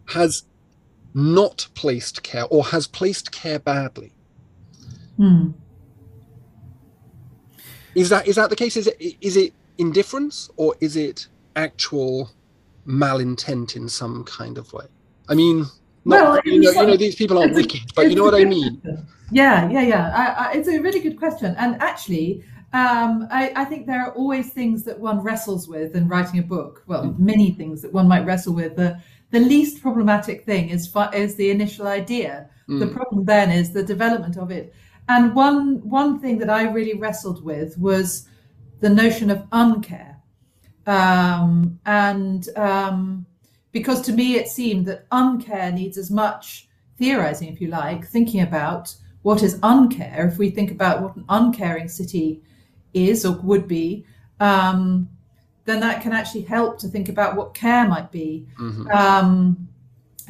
[0.08, 0.44] has
[1.14, 4.12] not placed care or has placed care badly.
[5.16, 5.50] Hmm.
[7.94, 8.76] Is that is that the case?
[8.76, 12.30] Is it is it indifference or is it actual
[12.86, 14.86] malintent in some kind of way?
[15.28, 15.66] I mean,
[16.04, 18.44] Not, well, you know, you know, these people aren't wicked, but you know what I
[18.44, 18.80] mean.
[19.32, 20.12] Yeah, yeah, yeah.
[20.12, 24.12] I, I, it's a really good question, and actually, um, I, I, think there are
[24.14, 26.82] always things that one wrestles with in writing a book.
[26.88, 27.16] Well, mm.
[27.16, 28.74] many things that one might wrestle with.
[28.74, 32.50] The, the least problematic thing is is the initial idea.
[32.68, 32.80] Mm.
[32.80, 34.74] The problem then is the development of it.
[35.08, 38.28] And one one thing that I really wrestled with was
[38.80, 40.16] the notion of uncare,
[40.86, 43.26] um, and um,
[43.72, 48.42] because to me it seemed that uncare needs as much theorizing, if you like, thinking
[48.42, 50.30] about what is uncare.
[50.30, 52.42] If we think about what an uncaring city
[52.94, 54.04] is or would be,
[54.40, 55.08] um,
[55.64, 58.46] then that can actually help to think about what care might be.
[58.58, 58.90] Mm-hmm.
[58.90, 59.68] Um,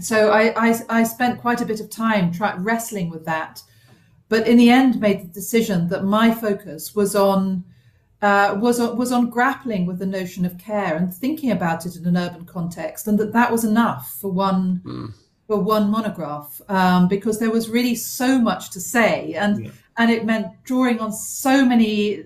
[0.01, 3.63] so I, I, I, spent quite a bit of time try, wrestling with that,
[4.29, 7.65] but in the end made the decision that my focus was on
[8.23, 11.97] uh, was on, was on grappling with the notion of care and thinking about it
[11.97, 14.81] in an urban context, and that that was enough for one.
[14.85, 15.15] Mm.
[15.47, 19.71] For one monograph, um, because there was really so much to say, and yeah.
[19.97, 22.23] and it meant drawing on so many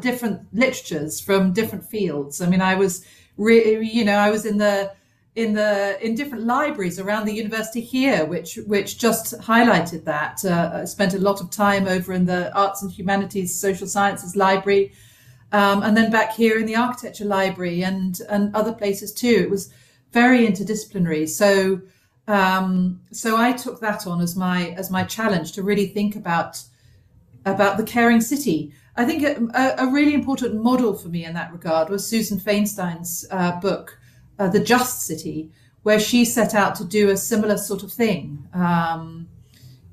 [0.00, 2.40] different literatures from different fields.
[2.40, 3.04] I mean, I was,
[3.36, 4.92] re- you know, I was in the
[5.34, 10.44] in the in different libraries around the university here, which which just highlighted that.
[10.44, 14.36] Uh, I spent a lot of time over in the arts and humanities, social sciences
[14.36, 14.92] library,
[15.52, 19.40] um, and then back here in the architecture library and and other places too.
[19.44, 19.72] It was
[20.12, 21.28] very interdisciplinary.
[21.28, 21.82] So
[22.28, 26.62] um, so I took that on as my as my challenge to really think about
[27.46, 28.72] about the caring city.
[28.96, 33.24] I think a, a, really important model for me in that regard was Susan Fainstein's
[33.30, 33.96] uh, book,
[34.40, 35.52] uh, The Just City,
[35.84, 38.44] where she set out to do a similar sort of thing.
[38.52, 39.28] Um,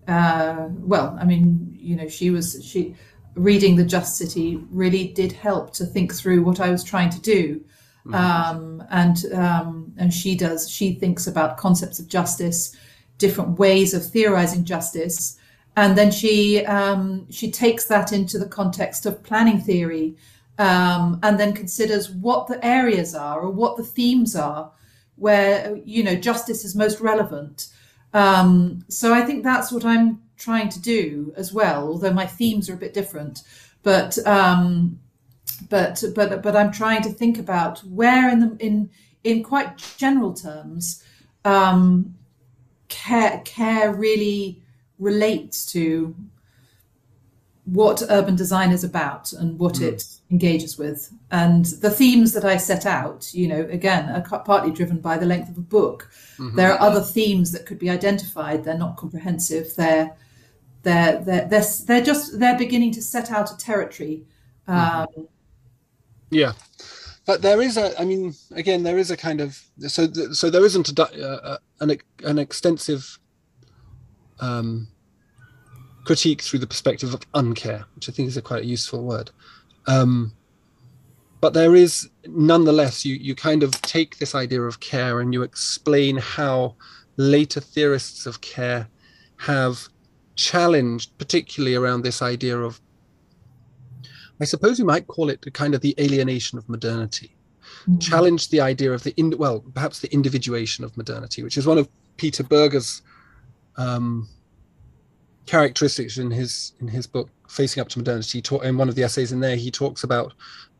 [0.07, 2.95] uh, well, I mean, you know, she was she
[3.35, 7.21] reading The Just City really did help to think through what I was trying to
[7.21, 7.63] do.
[8.05, 8.15] Mm-hmm.
[8.15, 12.75] Um, and um, and she does she thinks about concepts of justice,
[13.17, 15.39] different ways of theorizing justice
[15.75, 20.15] and then she um, she takes that into the context of planning theory
[20.57, 24.71] um, and then considers what the areas are or what the themes are
[25.17, 27.67] where you know justice is most relevant
[28.13, 32.69] um, so i think that's what i'm trying to do as well although my themes
[32.69, 33.43] are a bit different
[33.83, 34.99] but um,
[35.69, 38.89] but but but i'm trying to think about where in the in
[39.23, 41.03] in quite general terms
[41.45, 42.15] um,
[42.87, 44.61] care care really
[44.99, 46.15] relates to
[47.65, 49.87] what urban design is about and what mm.
[49.87, 51.11] it engages with.
[51.31, 55.25] And the themes that I set out, you know, again, are partly driven by the
[55.25, 56.09] length of a book.
[56.37, 56.55] Mm-hmm.
[56.55, 58.63] There are other themes that could be identified.
[58.63, 59.75] They're not comprehensive.
[59.75, 60.15] They're
[60.85, 64.23] they're they're they're, they're just they're beginning to set out a territory.
[64.67, 65.19] Mm-hmm.
[65.19, 65.27] Um.
[66.29, 66.53] Yeah.
[67.25, 70.63] But there is a, I mean, again, there is a kind of so so there
[70.63, 73.19] isn't a, uh, an an extensive
[74.39, 74.87] um,
[76.05, 79.31] critique through the perspective of uncare, which I think is a quite a useful word.
[79.87, 80.33] Um,
[81.41, 85.41] but there is nonetheless you you kind of take this idea of care and you
[85.41, 86.75] explain how
[87.17, 88.87] later theorists of care
[89.37, 89.89] have
[90.35, 92.81] challenged particularly around this idea of
[94.41, 97.31] i suppose you might call it the kind of the alienation of modernity.
[97.81, 97.97] Mm-hmm.
[97.99, 101.77] challenged the idea of the in, well perhaps the individuation of modernity which is one
[101.77, 103.01] of peter berger's
[103.77, 104.27] um,
[105.45, 108.41] characteristics in his in his book facing up to modernity.
[108.41, 110.33] Talk, in one of the essays in there he talks about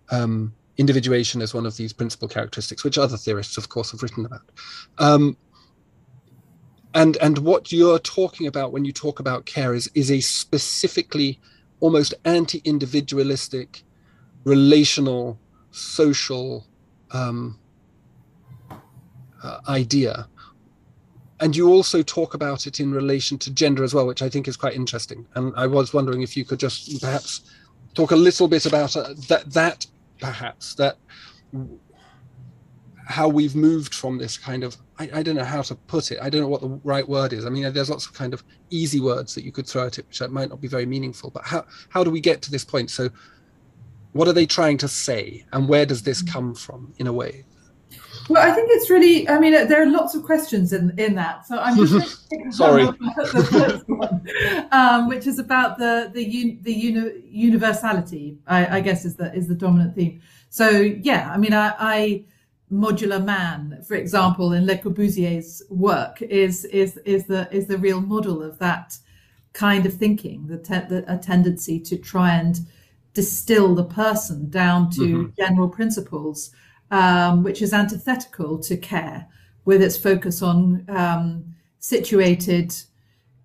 [0.10, 4.26] um, individuation as one of these principal characteristics which other theorists of course have written
[4.26, 4.50] about.
[4.98, 5.38] Um,
[6.95, 11.39] and and what you're talking about when you talk about care is is a specifically
[11.81, 13.84] almost anti-individualistic
[14.45, 15.38] relational
[15.71, 16.65] social
[17.12, 17.60] um,
[19.43, 20.27] uh, idea
[21.41, 24.47] and you also talk about it in relation to gender as well, which I think
[24.47, 25.25] is quite interesting.
[25.36, 27.41] And I was wondering if you could just perhaps
[27.93, 29.86] talk a little bit about uh, that, that
[30.19, 30.97] perhaps that
[33.06, 36.20] how we've moved from this kind of I, I, don't know how to put it.
[36.22, 37.46] I don't know what the right word is.
[37.46, 40.08] I mean, there's lots of kind of easy words that you could throw at it,
[40.08, 41.30] which might not be very meaningful.
[41.30, 42.89] But how how do we get to this point?
[42.89, 43.10] So,
[44.13, 47.44] what are they trying to say, and where does this come from, in a way?
[48.30, 49.28] Well, I think it's really.
[49.28, 51.46] I mean, there are lots of questions in in that.
[51.46, 52.86] So I'm just sorry.
[52.86, 58.38] the first one, um, which is about the the un, the uni, universality.
[58.47, 60.22] I, I, guess is the is the dominant theme.
[60.49, 62.24] So yeah, I mean, I, I
[62.72, 68.01] Modulor man, for example, in Le Corbusier's work, is is is the is the real
[68.01, 68.97] model of that
[69.53, 70.47] kind of thinking.
[70.47, 72.59] The, te- the a tendency to try and
[73.13, 75.30] distill the person down to mm-hmm.
[75.38, 76.51] general principles
[76.91, 79.28] um, which is antithetical to care,
[79.66, 82.76] with its focus on um, situated,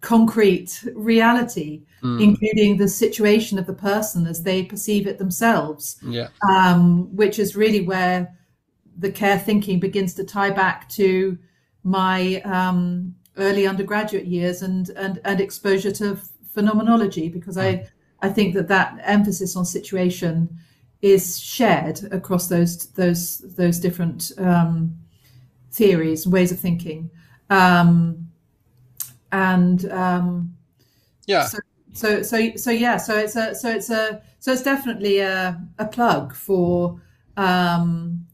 [0.00, 2.22] concrete reality, Mm.
[2.22, 6.28] including the situation of the person as they perceive it themselves, Yeah.
[6.48, 8.34] um, which is really where
[9.00, 11.38] the care thinking begins to tie back to
[11.82, 16.16] my um, early undergraduate years and, and, and exposure to
[16.54, 17.88] phenomenology, because I,
[18.20, 20.58] I think that that emphasis on situation
[21.02, 24.98] is shared across those those those different um,
[25.72, 27.10] theories and ways of thinking.
[27.48, 28.28] Um,
[29.32, 30.56] and um,
[31.26, 31.46] Yeah.
[31.46, 31.58] so,
[31.92, 35.86] so so so yeah so it's a so it's a so it's definitely a, a
[35.86, 37.00] plug for
[37.36, 38.26] um,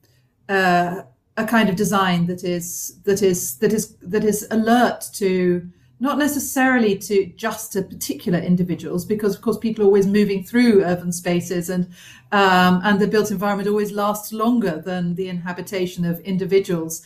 [0.49, 1.03] uh,
[1.37, 5.69] a kind of design that is that is that is that is alert to
[5.99, 10.85] not necessarily to just to particular individuals because of course people are always moving through
[10.85, 11.87] urban spaces and
[12.33, 17.03] um, and the built environment always lasts longer than the inhabitation of individuals.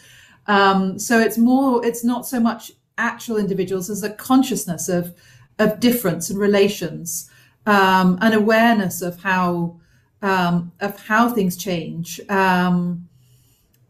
[0.47, 5.15] Um, so it's more it's not so much actual individuals as a consciousness of
[5.59, 7.31] of difference and relations
[7.67, 9.77] um, an awareness of how
[10.23, 12.21] um, of how things change.
[12.29, 13.09] Um,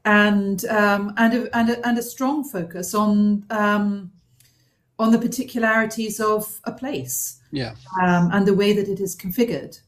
[0.04, 4.10] and um, and a, and a, and a strong focus on um,
[4.98, 7.74] on the particularities of a place Yeah.
[8.02, 9.80] um, and the way that it is configured,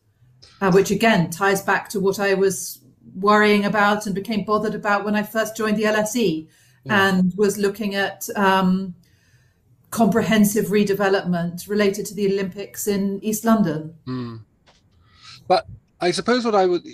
[0.60, 2.80] uh, which again ties back to what I was
[3.14, 6.48] worrying about and became bothered about when I first joined the LSE
[6.84, 7.08] Yeah.
[7.08, 8.94] and was looking at um,
[9.90, 13.94] comprehensive redevelopment related to the Olympics in East London.
[14.06, 14.40] Mm.
[15.46, 15.66] But
[16.00, 16.86] I suppose what I would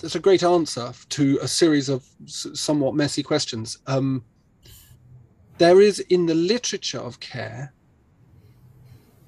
[0.00, 3.78] that's a great answer to a series of somewhat messy questions.
[3.86, 4.24] Um,
[5.58, 7.74] there is in the literature of care,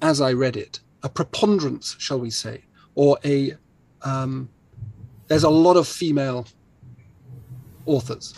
[0.01, 2.63] as I read it, a preponderance, shall we say,
[2.95, 3.55] or a
[4.01, 4.49] um,
[5.27, 6.47] there's a lot of female
[7.85, 8.33] authors.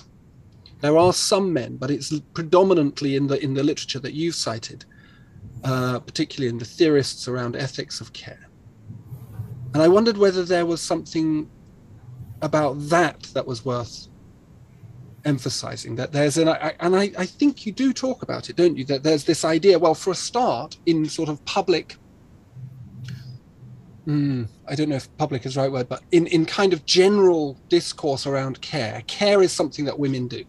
[0.82, 4.84] There are some men, but it's predominantly in the in the literature that you've cited,
[5.64, 8.50] uh, particularly in the theorists around ethics of care.
[9.74, 11.50] And I wondered whether there was something
[12.42, 14.08] about that that was worth
[15.24, 15.96] emphasizing.
[15.96, 18.86] That there's an, I, and I, I think you do talk about it, don't you?
[18.86, 19.80] That there's this idea.
[19.80, 21.98] Well, for a start, in sort of public.
[24.08, 26.86] Mm, I don't know if public is the right word, but in, in kind of
[26.86, 30.46] general discourse around care, care is something that women do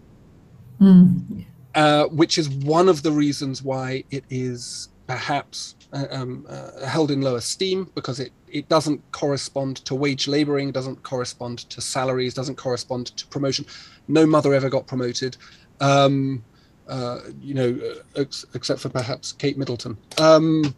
[1.74, 7.22] uh, which is one of the reasons why it is perhaps um, uh, held in
[7.22, 12.56] low esteem because it, it doesn't correspond to wage laboring, doesn't correspond to salaries, doesn't
[12.56, 13.66] correspond to promotion.
[14.08, 15.36] No mother ever got promoted,
[15.80, 16.44] um,
[16.88, 19.96] uh, you know, uh, ex- except for perhaps Kate Middleton.
[20.18, 20.74] Um,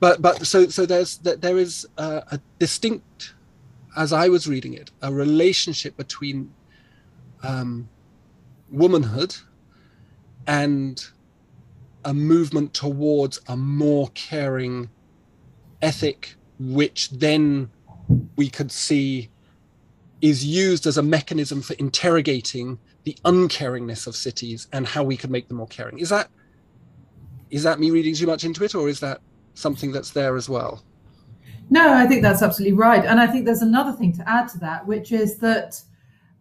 [0.00, 3.34] but but so so there's that there is uh, a distinct,
[3.96, 6.52] as I was reading it, a relationship between
[7.42, 7.88] um,
[8.70, 9.36] womanhood
[10.46, 11.04] and
[12.06, 14.88] a movement towards a more caring
[15.82, 17.68] ethic, which then
[18.36, 19.28] we could see
[20.22, 25.30] is used as a mechanism for interrogating the uncaringness of cities and how we could
[25.30, 25.98] make them more caring.
[25.98, 26.28] Is that
[27.50, 29.20] is that me reading too much into it, or is that
[29.54, 30.84] something that's there as well?
[31.70, 33.04] No, I think that's absolutely right.
[33.04, 35.80] And I think there's another thing to add to that, which is that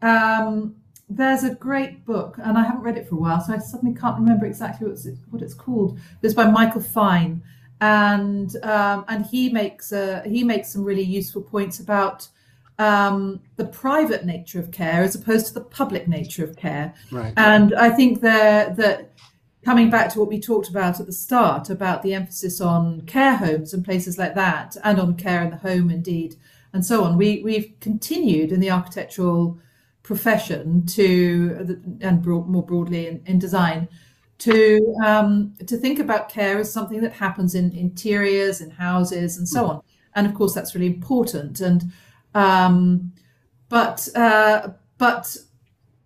[0.02, 0.76] um,
[1.10, 3.96] there's a great book, and I haven't read it for a while, so I suddenly
[3.96, 6.00] can't remember exactly what it's, what it's called.
[6.22, 7.44] It's by Michael Fine,
[7.80, 12.28] and um, and he makes a, he makes some really useful points about
[12.80, 16.94] um, the private nature of care as opposed to the public nature of care.
[17.12, 17.34] Right.
[17.38, 19.12] And I think that that
[19.64, 23.36] coming back to what we talked about at the start about the emphasis on care
[23.36, 26.36] homes and places like that, and on care in the home, indeed,
[26.74, 27.16] and so on.
[27.16, 29.60] We we've continued in the architectural
[30.06, 33.88] profession to, and broad, more broadly in, in design,
[34.38, 39.48] to um, to think about care as something that happens in interiors, in houses, and
[39.48, 39.82] so on.
[40.14, 41.60] And of course, that's really important.
[41.60, 41.92] And
[42.36, 43.14] um,
[43.70, 45.38] but uh, but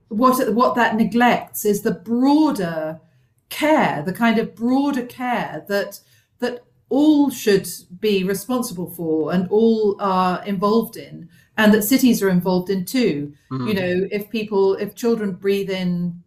[0.08, 3.02] what what that neglects is the broader
[3.50, 6.00] care, the kind of broader care that
[6.40, 7.68] that all should
[8.00, 11.30] be responsible for and all are involved in,
[11.60, 13.34] and that cities are involved in too.
[13.52, 13.68] Mhm.
[13.68, 16.24] You know, if people, if children breathe in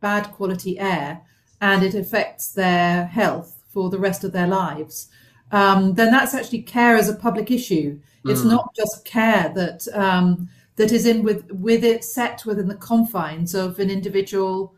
[0.00, 1.22] bad quality air
[1.60, 5.08] and it affects their health for the rest of their lives,
[5.52, 7.98] um, then that's actually care as a public issue.
[8.24, 8.50] It's Mm.
[8.56, 13.54] not just care that um, that is in with with it set within the confines
[13.54, 14.74] of an individual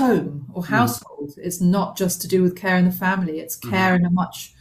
[0.00, 1.30] home or household.
[1.36, 3.40] It's not just to do with care in the family.
[3.40, 4.54] It's care in a much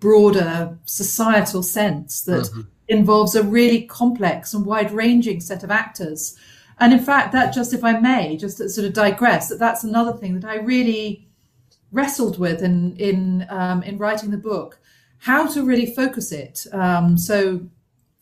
[0.00, 2.66] broader societal sense that Mhm.
[2.88, 6.36] Involves a really complex and wide ranging set of actors.
[6.78, 9.84] And in fact, that just, if I may, just to sort of digress, that that's
[9.84, 11.26] another thing that I really
[11.92, 14.78] wrestled with in in um, in writing the book,
[15.18, 16.66] how to really focus it.
[16.72, 17.66] Um, so,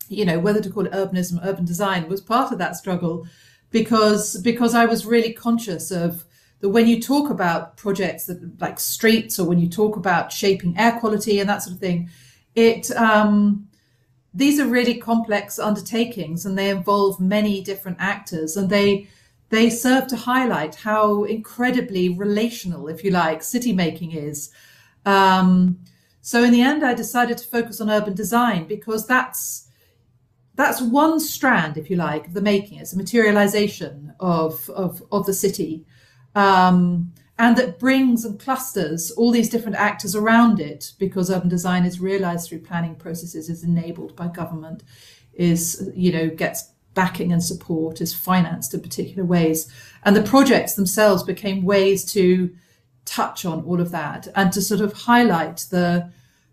[0.07, 3.27] you know, whether to call it urbanism, urban design was part of that struggle,
[3.71, 6.23] because because I was really conscious of
[6.61, 10.77] that when you talk about projects that like streets or when you talk about shaping
[10.77, 12.09] air quality and that sort of thing,
[12.55, 13.67] it um,
[14.35, 19.07] these are really complex undertakings and they involve many different actors and they
[19.49, 24.49] they serve to highlight how incredibly relational, if you like, city making is.
[25.05, 25.79] Um,
[26.21, 29.69] so in the end, I decided to focus on urban design because that's
[30.55, 32.79] that's one strand, if you like, of the making.
[32.79, 35.85] It's a materialization of of, of the city,
[36.33, 41.85] um, and that brings and clusters all these different actors around it because urban design
[41.85, 44.83] is realized through planning processes, is enabled by government,
[45.33, 49.69] is you know gets backing and support is financed in particular ways.
[50.03, 52.55] And the projects themselves became ways to
[53.03, 56.11] touch on all of that and to sort of highlight the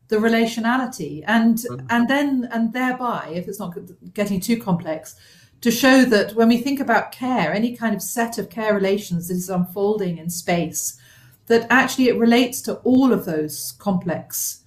[0.09, 1.87] the relationality and mm-hmm.
[1.89, 3.74] and then and thereby if it's not
[4.12, 5.16] getting too complex
[5.63, 9.29] to show that when we think about care any kind of set of care relations
[9.29, 10.99] that is unfolding in space
[11.47, 14.61] that actually it relates to all of those complex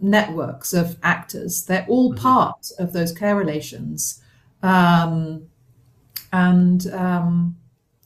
[0.00, 2.22] networks of actors they're all mm-hmm.
[2.22, 4.22] part of those care relations
[4.64, 5.46] um,
[6.32, 7.56] and um,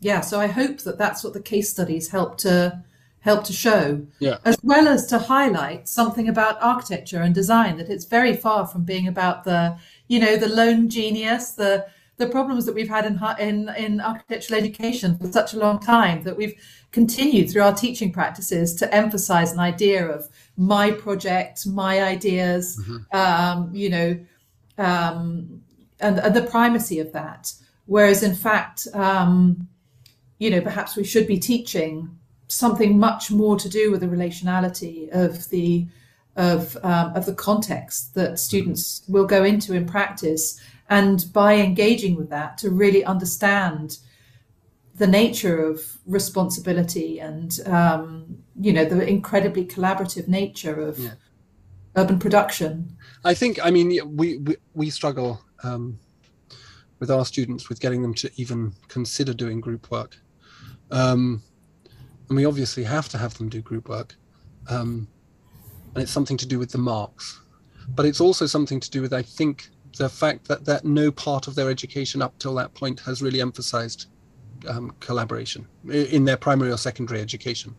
[0.01, 2.83] yeah, so I hope that that's what the case studies help to
[3.21, 4.39] help to show, yeah.
[4.45, 8.85] as well as to highlight something about architecture and design that it's very far from
[8.85, 9.77] being about the
[10.09, 11.87] you know the lone genius, the
[12.19, 16.23] the problems that we've had in in in architectural education for such a long time
[16.25, 16.55] that we've
[16.93, 23.17] continued through our teaching practices to emphasize an idea of my project, my ideas, mm-hmm.
[23.17, 24.19] um, you know.
[24.79, 25.63] Um,
[26.01, 27.53] and, and the primacy of that.
[27.87, 29.69] Whereas, in fact, um,
[30.39, 32.17] you know, perhaps we should be teaching
[32.49, 35.87] something much more to do with the relationality of the
[36.37, 42.17] of um, of the context that students will go into in practice, and by engaging
[42.17, 43.99] with that, to really understand
[44.95, 51.11] the nature of responsibility and um, you know the incredibly collaborative nature of yeah.
[51.97, 52.97] urban production.
[53.25, 55.99] I think, I mean, we we, we struggle um,
[56.99, 60.17] with our students with getting them to even consider doing group work.
[60.91, 61.43] Um,
[62.29, 64.17] and we obviously have to have them do group work.
[64.69, 65.09] Um,
[65.95, 67.41] and it's something to do with the marks.
[67.89, 71.47] But it's also something to do with, I think, the fact that, that no part
[71.49, 74.07] of their education up till that point has really emphasized
[74.69, 77.75] um, collaboration in their primary or secondary education.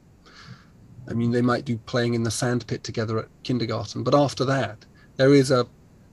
[1.09, 4.85] I mean, they might do playing in the sandpit together at kindergarten, but after that,
[5.15, 5.65] there is a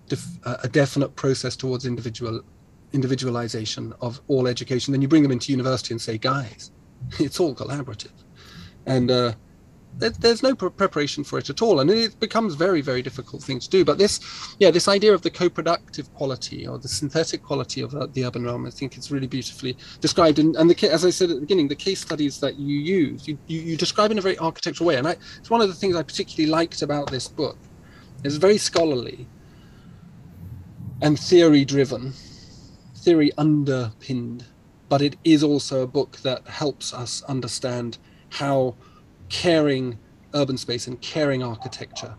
[0.08, 2.40] def- a definite process towards individual
[2.92, 4.92] individualization of all education.
[4.92, 6.70] Then you bring them into university and say, guys,
[7.18, 8.12] it's all collaborative,
[8.86, 9.32] and uh,
[9.98, 13.58] there's no pre- preparation for it at all, and it becomes very very difficult thing
[13.60, 13.84] to do.
[13.84, 14.20] But this,
[14.58, 18.44] yeah, this idea of the co-productive quality or the synthetic quality of uh, the urban
[18.44, 20.38] realm, I think it's really beautifully described.
[20.38, 23.26] And, and the, as I said at the beginning, the case studies that you use,
[23.26, 25.74] you, you, you describe in a very architectural way, and I, it's one of the
[25.74, 27.58] things I particularly liked about this book.
[28.24, 29.26] It's very scholarly
[31.02, 32.12] and theory driven,
[32.96, 34.44] theory underpinned,
[34.88, 37.98] but it is also a book that helps us understand
[38.30, 38.76] how
[39.28, 39.98] caring
[40.34, 42.14] urban space and caring architecture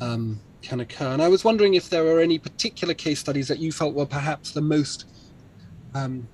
[0.00, 1.12] um, can occur.
[1.12, 4.06] And I was wondering if there are any particular case studies that you felt were
[4.06, 5.06] perhaps the most
[5.94, 6.26] um,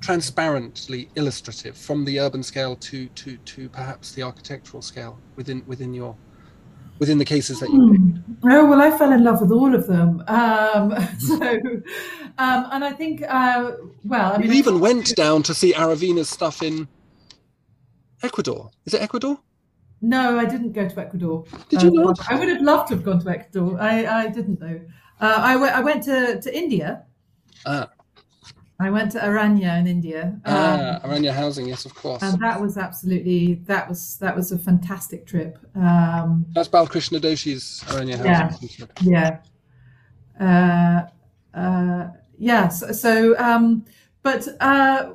[0.00, 5.92] transparently illustrative from the urban scale to, to, to perhaps the architectural scale within within
[5.92, 6.16] your
[6.98, 8.52] within the cases that you picked?
[8.52, 10.22] Oh well, I fell in love with all of them.
[10.26, 11.36] Um, so,
[12.38, 13.72] um, and I think, uh,
[14.04, 16.88] well, I mean, you even went down to see Aravena's stuff in
[18.22, 18.70] Ecuador.
[18.84, 19.38] Is it Ecuador?
[20.00, 21.44] No, I didn't go to Ecuador.
[21.68, 22.18] Did you not?
[22.30, 23.80] I would have loved to have gone to Ecuador.
[23.80, 24.80] I, I didn't though.
[25.20, 27.02] Uh, I, w- I went to, to India.
[27.66, 27.88] Ah.
[28.80, 30.40] I went to Aranya in India.
[30.46, 32.22] Ah, um, Aranya housing, yes, of course.
[32.22, 35.58] And that was absolutely that was that was a fantastic trip.
[35.74, 38.86] Um, That's Balkrishna Doshi's Aranya housing.
[39.02, 39.40] Yeah,
[40.40, 41.06] yeah,
[41.54, 42.08] uh, uh,
[42.38, 42.84] yes.
[42.86, 43.84] Yeah, so, um,
[44.22, 45.14] but uh,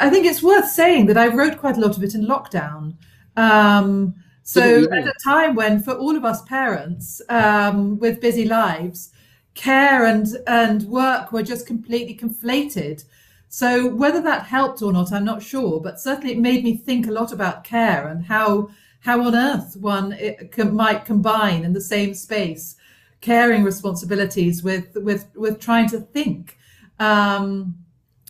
[0.00, 2.96] I think it's worth saying that I wrote quite a lot of it in lockdown.
[3.36, 9.10] Um, so at a time when, for all of us parents um, with busy lives,
[9.54, 13.04] care and and work were just completely conflated.
[13.48, 17.06] So whether that helped or not, I'm not sure, but certainly it made me think
[17.06, 18.70] a lot about care and how
[19.00, 20.16] how on earth one
[20.50, 22.76] can, might combine in the same space
[23.20, 26.58] caring responsibilities with with with trying to think.
[26.98, 27.76] Um,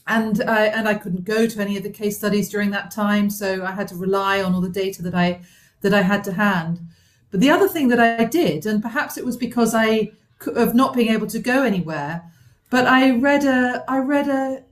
[0.07, 3.31] and I and I couldn't go to any of the case studies during that time,
[3.31, 5.41] so I had to rely on all the data that I
[5.81, 6.81] that I had to hand.
[7.31, 10.13] But the other thing that I did, and perhaps it was because I
[10.47, 12.23] of not being able to go anywhere,
[12.71, 14.65] but I read a I read a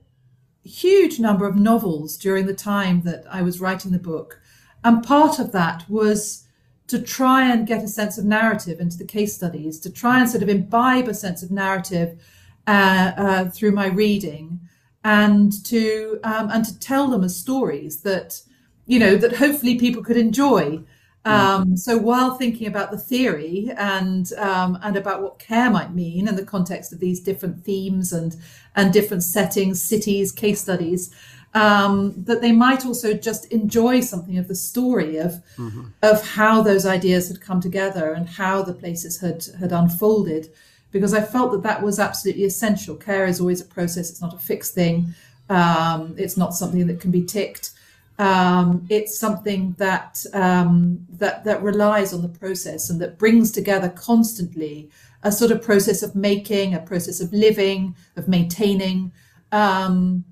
[0.63, 4.39] huge number of novels during the time that I was writing the book,
[4.83, 6.43] and part of that was
[6.87, 10.29] to try and get a sense of narrative into the case studies, to try and
[10.29, 12.19] sort of imbibe a sense of narrative
[12.67, 14.59] uh, uh, through my reading
[15.03, 18.41] and to um, and to tell them as stories that
[18.85, 20.79] you know that hopefully people could enjoy.
[21.25, 26.27] Um, so while thinking about the theory and um, and about what care might mean
[26.27, 28.35] in the context of these different themes and
[28.75, 31.13] and different settings, cities, case studies,
[31.53, 35.85] um, that they might also just enjoy something of the story of mm-hmm.
[36.01, 40.49] of how those ideas had come together and how the places had had unfolded
[40.93, 42.95] because I felt that that was absolutely essential.
[42.95, 45.13] Care is always a process; it's not a fixed thing.
[45.49, 47.71] Um, it's not something that can be ticked.
[48.19, 53.89] Um, it's something that um, that that relies on the process and that brings together
[53.89, 54.89] constantly
[55.23, 59.11] a sort of process of making, a process of living, of maintaining,
[59.51, 60.23] um,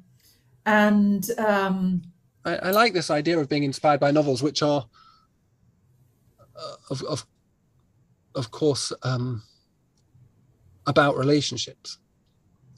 [0.66, 2.03] and um,
[2.45, 4.86] I, I, like this idea of being inspired by novels, which are,
[6.55, 7.26] uh, of, of
[8.36, 8.93] of course.
[9.01, 9.41] Um,
[10.88, 12.00] about relationships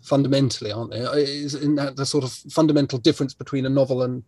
[0.02, 1.06] fundamentally, aren't they?
[1.06, 4.24] Uh, is in that the sort of fundamental difference between a novel and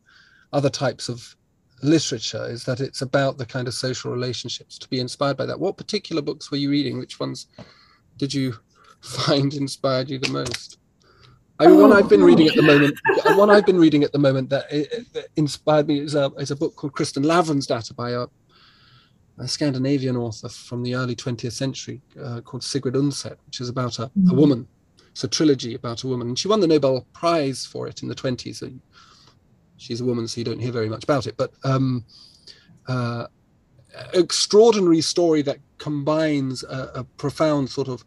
[0.54, 1.36] other types of
[1.82, 5.60] literature is that it's about the kind of social relationships to be inspired by that.
[5.60, 6.98] What particular books were you reading?
[6.98, 7.48] Which ones
[8.18, 8.56] did you
[9.02, 10.80] find inspired you the most?
[11.60, 12.26] I mean, one I've been oh.
[12.26, 13.00] reading at the moment,
[13.38, 16.52] one I've been reading at the moment that, uh, that inspired me is a, is
[16.52, 18.28] a book called Kristin Lavransdatter by a
[19.38, 24.00] a Scandinavian author from the early 20th century uh, called Sigrid Undset, which is about
[24.00, 24.32] a, mm-hmm.
[24.32, 24.68] a, woman.
[25.12, 26.28] It's a trilogy about a woman.
[26.30, 28.56] And she won the Nobel Prize for it in the 20s.
[28.56, 28.72] So
[29.78, 31.36] she's a woman, so you don't hear very much about it.
[31.36, 32.06] But um,
[32.88, 33.28] uh,
[34.14, 38.06] extraordinary story that combines a, a profound sort of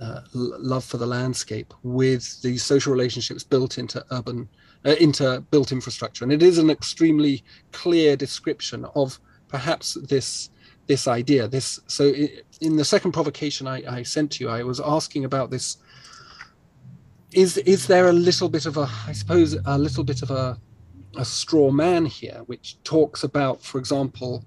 [0.00, 4.48] uh, love for the landscape with the social relationships built into urban,
[4.84, 6.24] uh, into built infrastructure.
[6.24, 9.20] And it is an extremely clear description of
[9.50, 10.50] perhaps this
[10.86, 12.12] this idea this so
[12.60, 15.76] in the second provocation I, I sent to you i was asking about this
[17.32, 20.58] is is there a little bit of a i suppose a little bit of a
[21.16, 24.44] a straw man here which talks about for example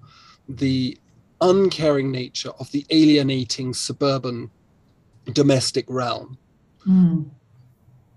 [0.47, 0.97] the
[1.41, 4.49] uncaring nature of the alienating suburban
[5.33, 6.37] domestic realm
[6.87, 7.29] mm.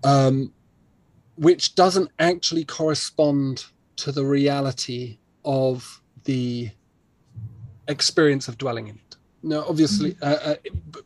[0.03, 0.53] um,
[1.35, 3.65] which doesn't actually correspond
[3.97, 6.69] to the reality of the
[7.87, 9.15] experience of dwelling in it.
[9.43, 10.49] Now, obviously, mm-hmm.
[10.49, 10.55] uh, uh,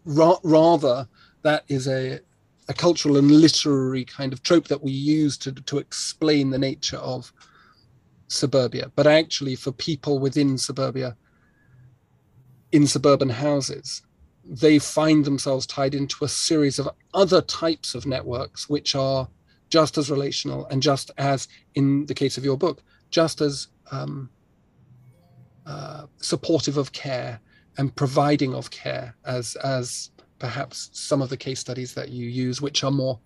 [0.05, 1.07] ra- rather
[1.43, 2.19] that is a,
[2.67, 6.97] a cultural and literary kind of trope that we use to to explain the nature
[6.97, 7.31] of
[8.27, 8.91] suburbia.
[8.95, 11.15] But actually, for people within suburbia,
[12.71, 14.01] in suburban houses,
[14.43, 19.27] they find themselves tied into a series of other types of networks, which are
[19.69, 24.29] just as relational and just as, in the case of your book, just as um,
[25.65, 27.39] uh, supportive of care
[27.77, 32.61] and providing of care as as perhaps some of the case studies that you use
[32.61, 33.19] which are more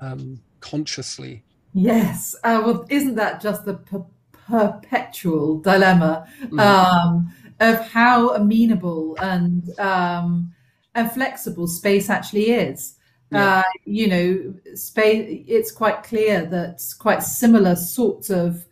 [0.00, 1.42] um, consciously
[1.74, 6.60] yes uh, well isn't that just the per- perpetual dilemma mm.
[6.60, 10.52] um, of how amenable and um,
[10.94, 12.94] and flexible space actually is
[13.30, 13.58] yeah.
[13.58, 18.67] uh, you know space it's quite clear that quite similar sorts of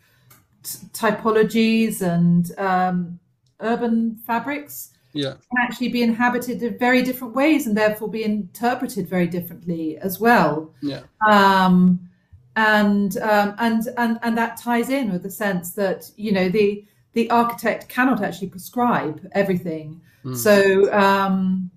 [0.92, 3.18] typologies and um,
[3.60, 5.30] urban fabrics yeah.
[5.30, 10.20] can actually be inhabited in very different ways and therefore be interpreted very differently as
[10.20, 10.74] well.
[10.82, 11.02] Yeah.
[11.26, 12.08] Um,
[12.56, 16.84] and um, and and and that ties in with the sense that you know the
[17.12, 20.00] the architect cannot actually prescribe everything.
[20.24, 20.36] Mm.
[20.36, 21.70] So um,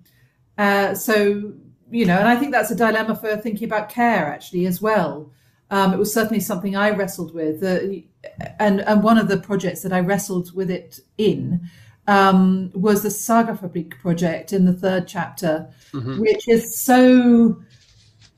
[0.56, 1.52] uh, so
[1.90, 5.30] you know, and I think that's a dilemma for thinking about care actually as well.
[5.70, 7.62] Um, it was certainly something I wrestled with.
[7.62, 8.02] Uh,
[8.58, 11.68] and and one of the projects that I wrestled with it in
[12.06, 16.18] um, was the Sargfabrik project in the third chapter, mm-hmm.
[16.20, 17.62] which is so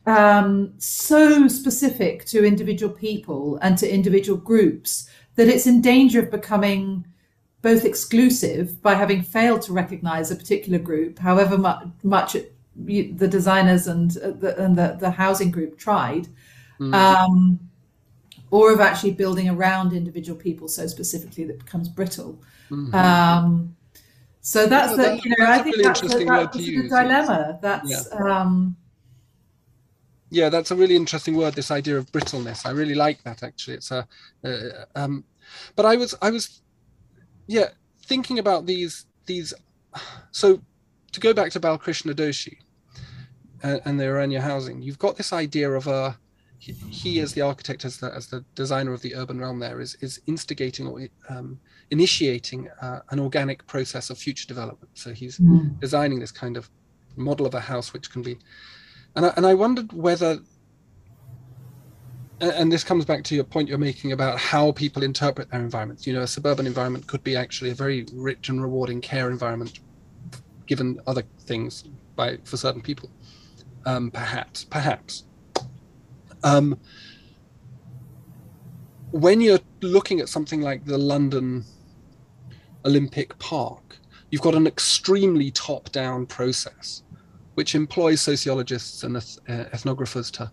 [0.07, 6.31] um, so specific to individual people and to individual groups that it's in danger of
[6.31, 7.07] becoming
[7.63, 13.29] both exclusive by having failed to recognize a particular group, however much, much it, the
[13.29, 16.27] designers and, uh, the, and the, the housing group tried.
[16.81, 16.93] Mm.
[16.95, 17.61] Um,
[18.53, 22.39] or of actually building around individual people so specifically that becomes brittle.
[22.71, 22.95] Mm-hmm.
[22.95, 23.75] Um,
[24.43, 27.59] so that's the, you know, I think really that's, the, that's the dilemma.
[27.63, 28.19] That's, yeah.
[28.19, 28.77] um,
[30.29, 31.55] yeah, that's a really interesting word.
[31.55, 32.67] This idea of brittleness.
[32.67, 33.43] I really like that.
[33.43, 34.07] Actually, it's a.
[34.43, 35.25] Uh, um,
[35.77, 36.63] but I was I was,
[37.47, 37.69] yeah,
[38.07, 39.53] thinking about these these.
[40.31, 40.63] So,
[41.13, 42.57] to go back to Balkrishna Doshi,
[43.63, 46.19] uh, and the Aranya housing, you've got this idea of a.
[46.63, 49.81] He, he as the architect, as the as the designer of the urban realm, there
[49.81, 51.59] is is instigating or um,
[51.91, 54.91] initiating uh, an organic process of future development.
[54.95, 55.79] So he's mm.
[55.81, 56.71] designing this kind of
[57.17, 58.39] model of a house which can be
[59.15, 60.39] and I, and I wondered whether
[62.41, 66.09] and this comes back to your point you're making about how people interpret their environments.
[66.09, 69.79] You know, a suburban environment could be actually a very rich and rewarding care environment,
[70.67, 71.85] given other things
[72.17, 73.11] by for certain people.
[73.87, 75.25] Um, perhaps, perhaps.
[76.45, 76.79] Um,
[79.11, 81.65] when you're looking at something like the London
[82.85, 83.99] Olympic Park,
[84.31, 87.03] you've got an extremely top-down process
[87.55, 90.51] which employs sociologists and eth- uh, ethnographers to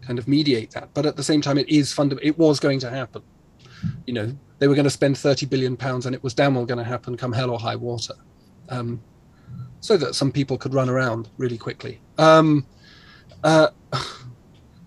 [0.00, 0.88] kind of mediate that.
[0.94, 3.22] But at the same time, it is funda- It was going to happen.
[4.06, 6.64] You know, they were going to spend 30 billion pounds, and it was damn well
[6.64, 8.14] going to happen, come hell or high water,
[8.70, 9.00] um,
[9.80, 12.00] so that some people could run around really quickly.
[12.16, 12.66] Um,
[13.44, 13.68] uh,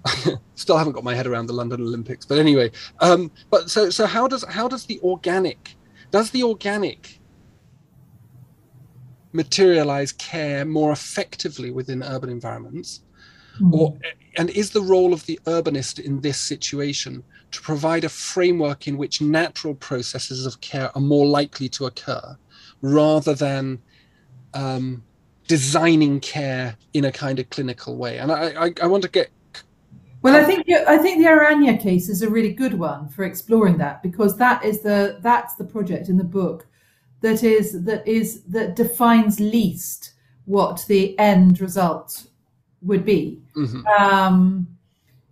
[0.55, 2.71] still haven't got my head around the London Olympics, but anyway.
[2.99, 5.75] Um, but so so how does how does the organic
[6.11, 7.19] does the organic
[9.33, 13.01] materialize care more effectively within urban environments?
[13.61, 13.73] Mm.
[13.73, 13.97] Or
[14.37, 18.97] and is the role of the urbanist in this situation to provide a framework in
[18.97, 22.37] which natural processes of care are more likely to occur,
[22.81, 23.81] rather than
[24.53, 25.03] um,
[25.47, 28.19] designing care in a kind of clinical way?
[28.19, 29.29] And I, I, I want to get
[30.21, 33.77] well, I think I think the Aranya case is a really good one for exploring
[33.77, 36.67] that because that is the that's the project in the book
[37.21, 40.13] that is that is that defines least
[40.45, 42.27] what the end result
[42.81, 43.41] would be.
[43.55, 43.85] Mm-hmm.
[43.87, 44.67] Um,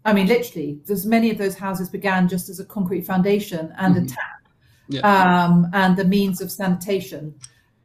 [0.06, 3.96] I mean, literally, there's many of those houses began just as a concrete foundation and
[3.96, 4.06] mm-hmm.
[4.06, 4.48] a tap,
[4.88, 5.46] yeah.
[5.46, 7.36] um, and the means of sanitation,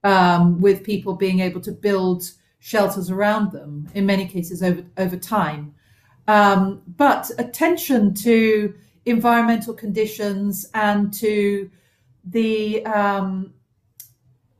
[0.05, 2.30] um, with people being able to build
[2.61, 3.88] shelters around them.
[3.94, 5.74] In many cases, over over time,
[6.28, 8.74] um, but attention to
[9.06, 11.70] environmental conditions and to
[12.24, 13.52] the um,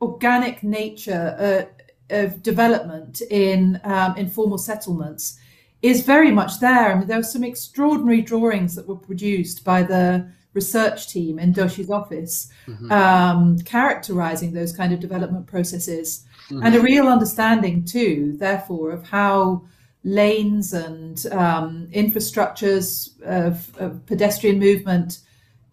[0.01, 1.67] organic nature
[2.09, 5.39] uh, of development in um, informal settlements
[5.81, 6.91] is very much there.
[6.91, 11.51] I mean, there were some extraordinary drawings that were produced by the research team in
[11.53, 12.91] Doshi's office, mm-hmm.
[12.91, 16.65] um, characterizing those kind of development processes, mm-hmm.
[16.65, 19.63] and a real understanding too, therefore, of how
[20.05, 25.19] lanes and um, infrastructures of, of pedestrian movement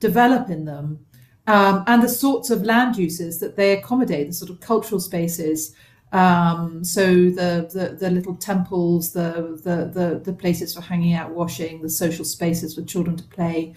[0.01, 0.99] develop in them
[1.47, 5.74] um, and the sorts of land uses that they accommodate, the sort of cultural spaces.
[6.12, 11.30] Um, so the, the, the little temples, the, the the the places for hanging out,
[11.30, 13.74] washing, the social spaces for children to play,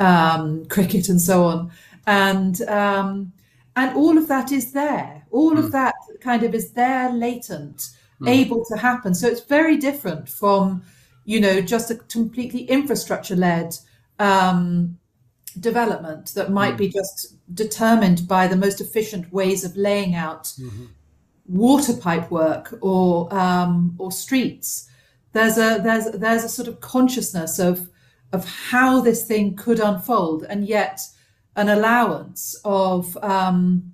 [0.00, 1.70] um, cricket, and so on,
[2.06, 3.32] and um,
[3.76, 5.24] and all of that is there.
[5.30, 5.58] All mm.
[5.58, 5.70] of hmm.
[5.72, 7.90] that kind of is there, latent,
[8.24, 8.28] mm.
[8.28, 9.14] able to happen.
[9.14, 10.82] So it's very different from,
[11.24, 13.76] you know, just a completely infrastructure led
[14.18, 14.98] um,
[15.60, 16.78] development that might mm.
[16.78, 20.86] be just determined by the most efficient ways of laying out mm-hmm.
[21.46, 24.88] water pipe work or um, or streets.
[25.32, 27.88] There's a there's there's a sort of consciousness of
[28.32, 31.00] of how this thing could unfold, and yet
[31.56, 33.92] an allowance of um,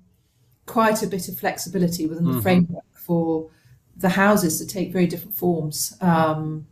[0.65, 2.41] quite a bit of flexibility within the mm-hmm.
[2.41, 3.49] framework for
[3.97, 5.97] the houses to take very different forms.
[6.01, 6.67] Um,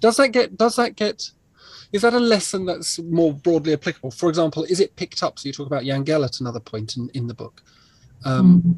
[0.00, 1.30] does that get does that get
[1.92, 4.10] is that a lesson that's more broadly applicable?
[4.10, 5.38] For example, is it picked up?
[5.38, 7.62] So you talk about Jan Gehl at another point in, in the book.
[8.24, 8.72] Um, mm-hmm.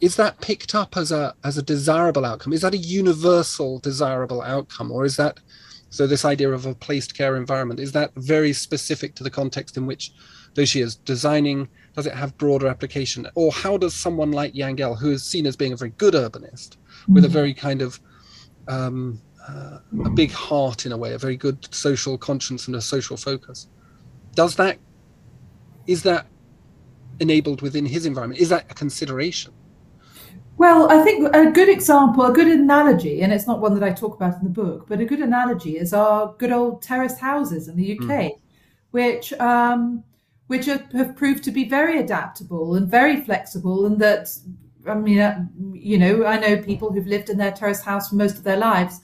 [0.00, 2.52] Is that picked up as a as a desirable outcome?
[2.52, 5.40] Is that a universal desirable outcome, or is that
[5.90, 6.06] so?
[6.06, 9.86] This idea of a placed care environment is that very specific to the context in
[9.86, 10.12] which
[10.54, 11.68] Doshi is designing?
[11.94, 15.46] Does it have broader application, or how does someone like Jan Gehl, who is seen
[15.46, 17.14] as being a very good urbanist, mm-hmm.
[17.14, 17.34] with a mm-hmm.
[17.34, 18.00] very kind of
[18.68, 22.80] um, uh, a big heart in a way, a very good social conscience and a
[22.80, 23.68] social focus.
[24.34, 24.78] Does that
[25.86, 26.26] is that
[27.20, 28.40] enabled within his environment?
[28.40, 29.52] Is that a consideration?
[30.58, 33.92] Well, I think a good example, a good analogy, and it's not one that I
[33.92, 37.68] talk about in the book, but a good analogy is our good old terraced houses
[37.68, 38.38] in the UK, mm.
[38.90, 40.04] which um,
[40.52, 44.28] which have, proved to be very adaptable and very flexible, and that
[44.86, 48.16] I mean, uh, you know, I know people who've lived in their terrace house for
[48.16, 49.00] most of their lives,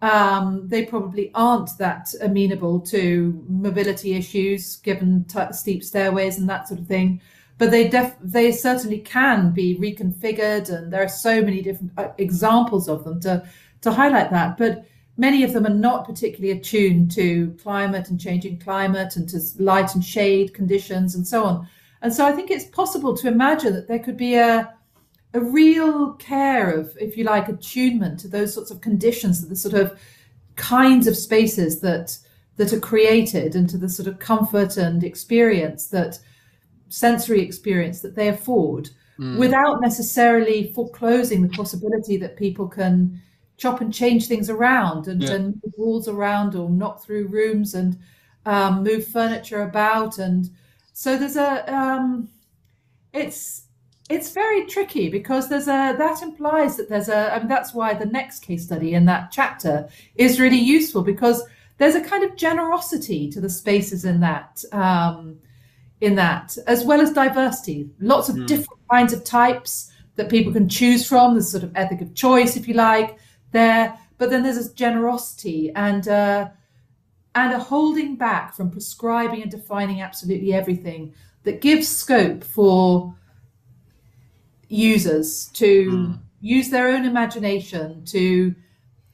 [0.00, 6.66] um, they probably aren't that amenable to mobility issues given t- steep stairways and that
[6.66, 7.20] sort of thing.
[7.58, 12.08] But they def- they certainly can be reconfigured, and there are so many different uh,
[12.16, 13.46] examples of them to
[13.82, 14.56] to highlight that.
[14.56, 14.86] But
[15.16, 19.94] many of them are not particularly attuned to climate and changing climate and to light
[19.94, 21.68] and shade conditions and so on.
[22.02, 24.72] And so I think it's possible to imagine that there could be a
[25.34, 29.56] a real care of, if you like, attunement to those sorts of conditions, to the
[29.56, 29.98] sort of
[30.56, 32.16] kinds of spaces that
[32.56, 36.18] that are created and to the sort of comfort and experience that
[36.88, 38.88] sensory experience that they afford
[39.18, 39.36] mm.
[39.36, 43.20] without necessarily foreclosing the possibility that people can
[43.56, 45.32] chop and change things around and, yeah.
[45.32, 47.98] and move walls around or knock through rooms and
[48.44, 50.50] um, move furniture about and
[50.92, 52.26] so there's a um,
[53.12, 53.64] it's
[54.08, 57.92] it's very tricky because there's a that implies that there's a I mean that's why
[57.92, 61.42] the next case study in that chapter is really useful because
[61.76, 65.36] there's a kind of generosity to the spaces in that um,
[66.00, 68.46] in that as well as diversity lots of mm.
[68.46, 72.56] different kinds of types that people can choose from there's sort of ethic of choice
[72.56, 73.18] if you like
[73.52, 76.48] there but then there's this generosity and uh,
[77.34, 83.14] and a holding back from prescribing and defining absolutely everything that gives scope for
[84.68, 86.18] users to mm.
[86.40, 88.54] use their own imagination to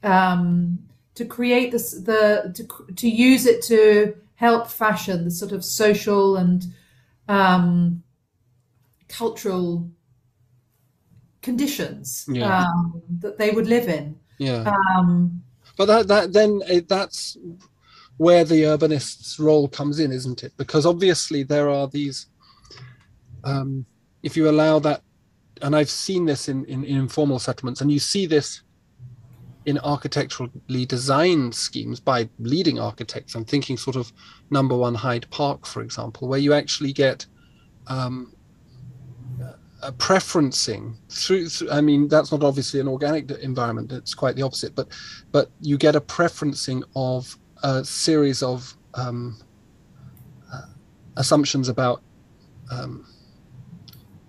[0.03, 0.79] um,
[1.15, 6.37] to create this the to to use it to help fashion the sort of social
[6.37, 6.65] and
[7.27, 8.03] um,
[9.07, 9.89] cultural
[11.41, 12.61] conditions yeah.
[12.61, 14.17] um, that they would live in.
[14.37, 14.73] Yeah.
[14.95, 15.43] Um,
[15.77, 17.37] but that that then it, that's
[18.17, 20.53] where the urbanist's role comes in, isn't it?
[20.57, 22.27] Because obviously there are these.
[23.43, 23.85] Um,
[24.21, 25.01] if you allow that
[25.63, 28.61] and I've seen this in, in, in informal settlements, and you see this
[29.65, 33.33] in architecturally designed schemes by leading architects.
[33.33, 34.11] I'm thinking sort of
[34.49, 37.25] number one Hyde Park, for example, where you actually get
[37.87, 38.33] um,
[39.91, 43.91] preferencing through, through, I mean, that's not obviously an organic environment.
[43.91, 44.87] It's quite the opposite, but
[45.31, 49.37] but you get a preferencing of a series of um,
[50.51, 50.61] uh,
[51.17, 52.01] assumptions about
[52.71, 53.05] um,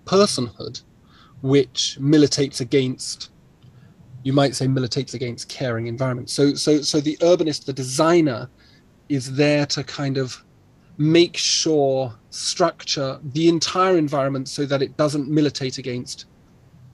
[0.05, 0.81] personhood
[1.41, 3.31] which militates against
[4.23, 8.49] you might say militates against caring environments so so so the urbanist the designer
[9.09, 10.43] is there to kind of
[10.97, 16.25] make sure structure the entire environment so that it doesn't militate against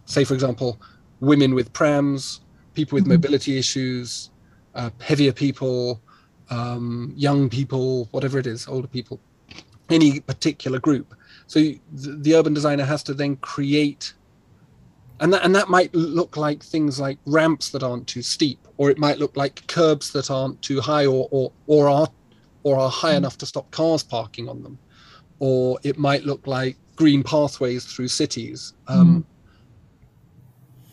[0.06, 0.80] say for example
[1.20, 2.42] women with prams
[2.74, 3.14] people with mm-hmm.
[3.14, 4.32] mobility issues
[4.76, 6.02] uh, heavier people
[6.50, 9.20] um, young people whatever it is older people
[9.90, 11.14] any particular group
[11.48, 14.14] so the, the urban designer has to then create
[15.20, 18.90] and that and that might look like things like ramps that aren't too steep or
[18.90, 22.08] it might look like curbs that aren't too high or or or are
[22.64, 23.18] or are high mm.
[23.18, 24.78] enough to stop cars parking on them
[25.40, 29.24] or it might look like green pathways through cities um, mm.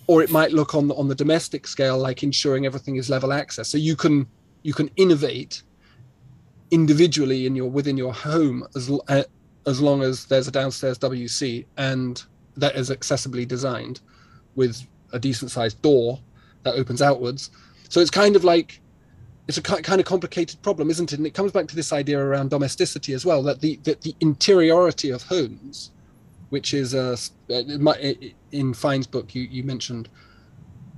[0.06, 3.32] or it might look on the, on the domestic scale like ensuring everything is level
[3.32, 4.26] access so you can
[4.62, 5.62] you can innovate
[6.70, 9.22] individually in your within your home as uh,
[9.66, 12.24] as long as there's a downstairs WC and
[12.56, 14.00] that is accessibly designed
[14.54, 16.18] with a decent sized door
[16.64, 17.50] that opens outwards.
[17.88, 18.80] So it's kind of like
[19.48, 21.18] it's a kind of complicated problem, isn't it?
[21.18, 24.14] And it comes back to this idea around domesticity as well that the that the
[24.20, 25.90] interiority of homes,
[26.50, 27.16] which is a
[28.52, 30.10] in Fine's book you you mentioned,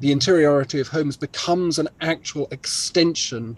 [0.01, 3.57] the interiority of homes becomes an actual extension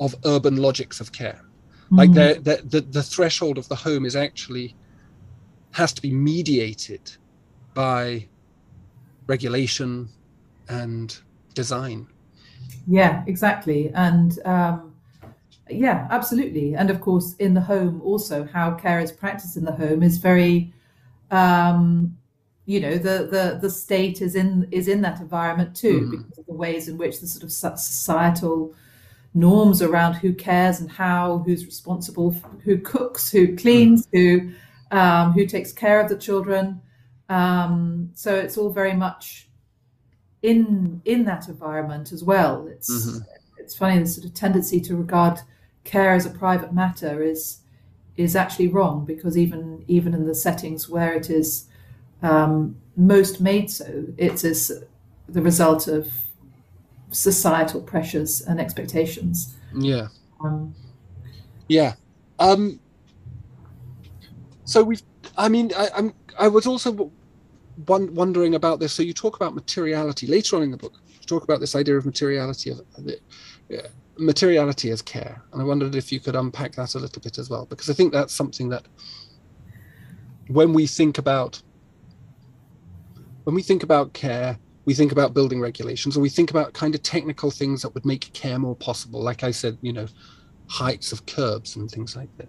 [0.00, 1.42] of urban logics of care.
[1.84, 1.96] Mm-hmm.
[1.96, 4.74] Like the, the the the threshold of the home is actually
[5.72, 7.12] has to be mediated
[7.74, 8.26] by
[9.26, 10.08] regulation
[10.70, 11.16] and
[11.54, 12.06] design.
[12.86, 13.90] Yeah, exactly.
[13.94, 14.94] And um,
[15.68, 16.74] yeah, absolutely.
[16.74, 20.18] And of course, in the home, also, how care is practiced in the home is
[20.18, 20.72] very.
[21.30, 22.16] Um,
[22.70, 26.10] you know the, the the state is in is in that environment too mm.
[26.12, 28.72] because of the ways in which the sort of societal
[29.34, 32.30] norms around who cares and how who's responsible
[32.64, 34.10] who cooks who cleans mm.
[34.12, 36.80] who um, who takes care of the children
[37.28, 39.48] um, so it's all very much
[40.42, 42.66] in in that environment as well.
[42.66, 43.18] It's mm-hmm.
[43.58, 45.40] it's funny the sort of tendency to regard
[45.84, 47.58] care as a private matter is
[48.16, 51.66] is actually wrong because even even in the settings where it is
[52.22, 54.84] um, most made so, it is
[55.28, 56.12] the result of
[57.10, 59.56] societal pressures and expectations.
[59.74, 60.08] Yeah.
[60.42, 60.74] Um,
[61.68, 61.94] yeah.
[62.38, 62.80] Um,
[64.64, 65.02] so we've.
[65.36, 66.14] I mean, I, I'm.
[66.38, 67.10] I was also
[67.86, 68.92] wondering about this.
[68.92, 71.00] So you talk about materiality later on in the book.
[71.06, 73.12] You talk about this idea of materiality of, uh,
[73.68, 77.38] it, materiality as care, and I wondered if you could unpack that a little bit
[77.38, 78.84] as well, because I think that's something that
[80.48, 81.62] when we think about
[83.44, 86.94] when we think about care, we think about building regulations or we think about kind
[86.94, 90.06] of technical things that would make care more possible like i said you know
[90.68, 92.48] heights of curbs and things like this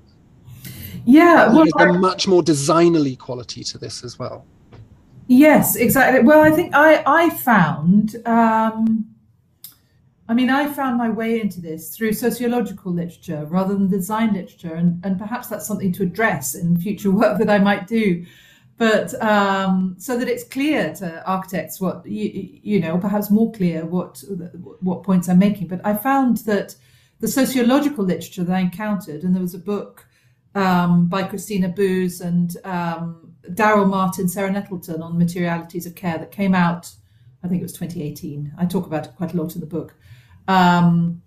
[1.06, 4.46] yeah well, there's a much more designerly quality to this as well
[5.32, 9.06] yes exactly well i think i i found um
[10.30, 14.76] I mean, I found my way into this through sociological literature rather than design literature,
[14.76, 18.26] and, and perhaps that's something to address in future work that I might do
[18.82, 23.86] but um, so that it's clear to architects what you, you know, perhaps more clear
[23.86, 24.24] what
[24.80, 25.68] what points I'm making.
[25.68, 26.76] But I found that
[27.20, 30.08] the sociological literature that I encountered, and there was a book
[30.56, 36.32] um, by Christina Buse and um, Daryl Martin, Sarah Nettleton on materialities of care that
[36.32, 36.92] came out.
[37.44, 38.54] I think it was 2018.
[38.58, 39.96] I talk about it quite a lot in the book.
[40.48, 41.22] Um,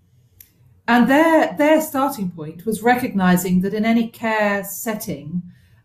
[0.86, 5.42] and their their starting point was recognizing that in any care setting,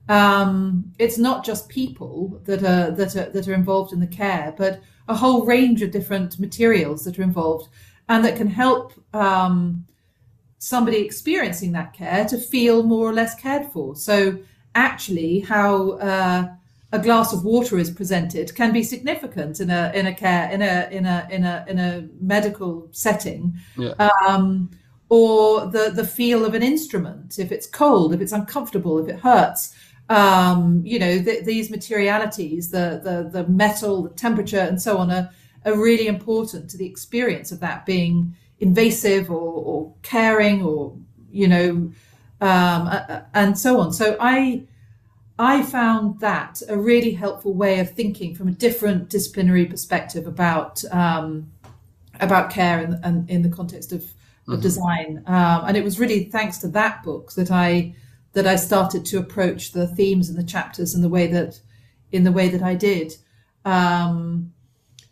[0.10, 4.54] um, it's not just people that are that are that are involved in the care,
[4.58, 7.70] but a whole range of different materials that are involved,
[8.10, 9.86] and that can help um,
[10.58, 13.96] somebody experiencing that care to feel more or less cared for.
[13.96, 14.38] So
[14.76, 16.48] actually, how uh,
[16.92, 20.62] a glass of water is presented can be significant in a in a care in
[20.62, 23.56] a in a in a in a medical setting.
[23.78, 23.94] Yeah.
[24.28, 24.72] Um,
[25.10, 29.20] or the the feel of an instrument, if it's cold, if it's uncomfortable, if it
[29.20, 29.76] hurts
[30.10, 35.12] um, you know, th- these materialities, the, the, the metal, the temperature, and so on,
[35.12, 35.30] are,
[35.66, 40.98] are really important to the experience of that being invasive or, or caring or,
[41.32, 41.92] you know,
[42.42, 42.90] um,
[43.34, 43.94] and so on.
[43.94, 44.64] So I,
[45.38, 50.84] I found that a really helpful way of thinking from a different disciplinary perspective about
[50.92, 51.52] um,
[52.20, 54.10] about care and in, in, in, the context of, of
[54.48, 54.62] mm-hmm.
[54.62, 55.24] design.
[55.26, 57.96] Um, and it was really thanks to that book that I
[58.34, 61.60] that I started to approach the themes and the chapters in the way that
[62.12, 63.16] in the way that I did.
[63.66, 64.54] Um,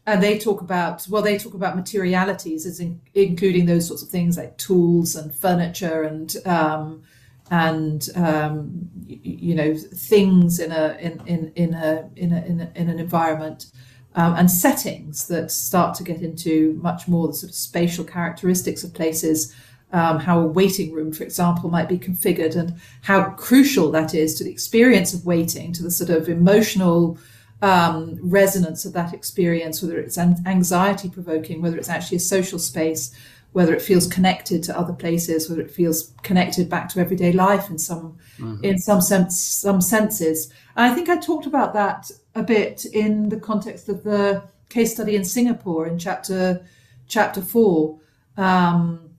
[0.05, 4.09] and they talk about well, they talk about materialities as in, including those sorts of
[4.09, 7.03] things like tools and furniture and um,
[7.49, 12.71] and um, you, know things in a in in in a in a, in, a,
[12.75, 13.67] in an environment.
[14.15, 18.83] Um, and settings that start to get into much more the sort of spatial characteristics
[18.83, 19.53] of places
[19.93, 24.35] um, how a waiting room, for example, might be configured, and how crucial that is
[24.35, 27.17] to the experience of waiting, to the sort of emotional
[27.61, 33.15] um, resonance of that experience, whether it's anxiety provoking, whether it's actually a social space,
[33.57, 37.71] whether it feels connected to other places, whether it feels connected back to everyday life
[37.71, 38.63] in some mm-hmm.
[38.63, 40.53] in some sense some senses.
[40.75, 44.93] And I think I talked about that a bit in the context of the case
[44.93, 46.63] study in Singapore in chapter
[47.07, 47.99] chapter four.
[48.37, 49.09] Um,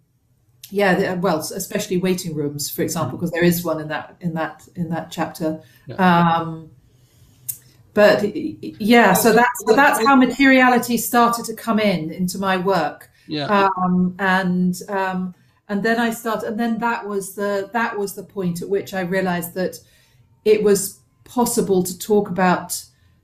[0.70, 4.68] yeah well especially waiting rooms for example because there is one in that in that
[4.76, 5.96] in that chapter yeah.
[5.96, 6.70] um
[7.94, 13.07] but yeah so that's so that's how materiality started to come in into my work
[13.28, 15.34] yeah um and um
[15.68, 18.94] and then i started and then that was the that was the point at which
[18.94, 19.76] i realized that
[20.44, 22.82] it was possible to talk about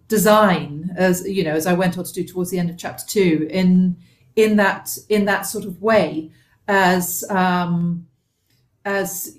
[0.09, 3.05] design as you know as i went on to do towards the end of chapter
[3.07, 3.97] two in
[4.37, 6.31] in that in that sort of way
[6.69, 8.07] as um,
[8.85, 9.37] as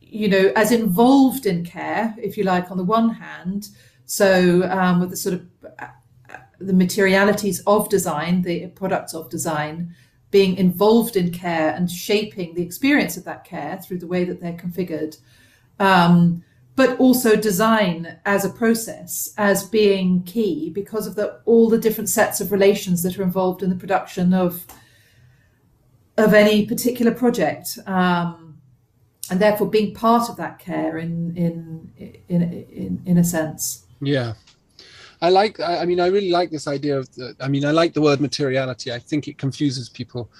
[0.00, 3.68] you know as involved in care, if you like, on the one hand.
[4.06, 5.53] So um, with the sort of
[6.66, 9.94] the materialities of design, the products of design,
[10.30, 14.40] being involved in care and shaping the experience of that care through the way that
[14.40, 15.16] they're configured.
[15.78, 16.42] Um,
[16.76, 22.10] but also design as a process as being key because of the all the different
[22.10, 24.66] sets of relations that are involved in the production of
[26.16, 28.58] of any particular project, um,
[29.30, 31.92] and therefore being part of that care in in
[32.28, 33.86] in in, in a sense.
[34.00, 34.34] Yeah.
[35.24, 35.58] I like.
[35.60, 37.10] I mean, I really like this idea of.
[37.14, 38.92] The, I mean, I like the word materiality.
[38.92, 40.30] I think it confuses people.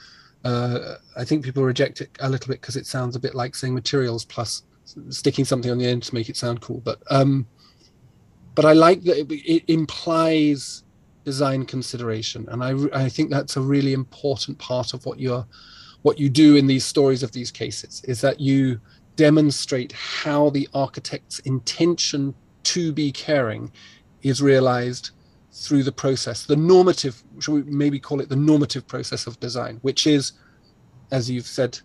[0.45, 3.55] Uh, I think people reject it a little bit because it sounds a bit like
[3.55, 4.62] saying materials plus
[5.09, 6.80] sticking something on the end to make it sound cool.
[6.85, 7.47] But um,
[8.55, 10.85] but I like that it, it implies
[11.24, 15.47] design consideration and I, I think that's a really important part of what you're
[16.03, 18.78] what you do in these stories of these cases is that you
[19.16, 23.72] demonstrate how the architect's intention to be caring
[24.25, 25.11] is realized
[25.53, 29.79] through the process the normative shall we maybe call it the normative process of design
[29.83, 30.33] which is
[31.12, 31.79] as you've said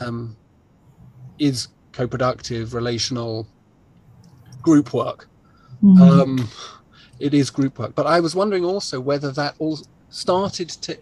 [0.00, 0.36] um,
[1.38, 3.46] is co-productive relational
[4.62, 5.28] group work
[5.82, 6.02] mm-hmm.
[6.02, 6.48] um,
[7.18, 7.94] it is group work.
[7.94, 9.78] But I was wondering also whether that all
[10.10, 10.98] started to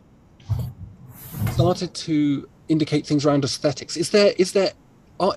[1.53, 3.97] started to indicate things around aesthetics.
[3.97, 4.72] Is there is there
[5.20, 5.37] are,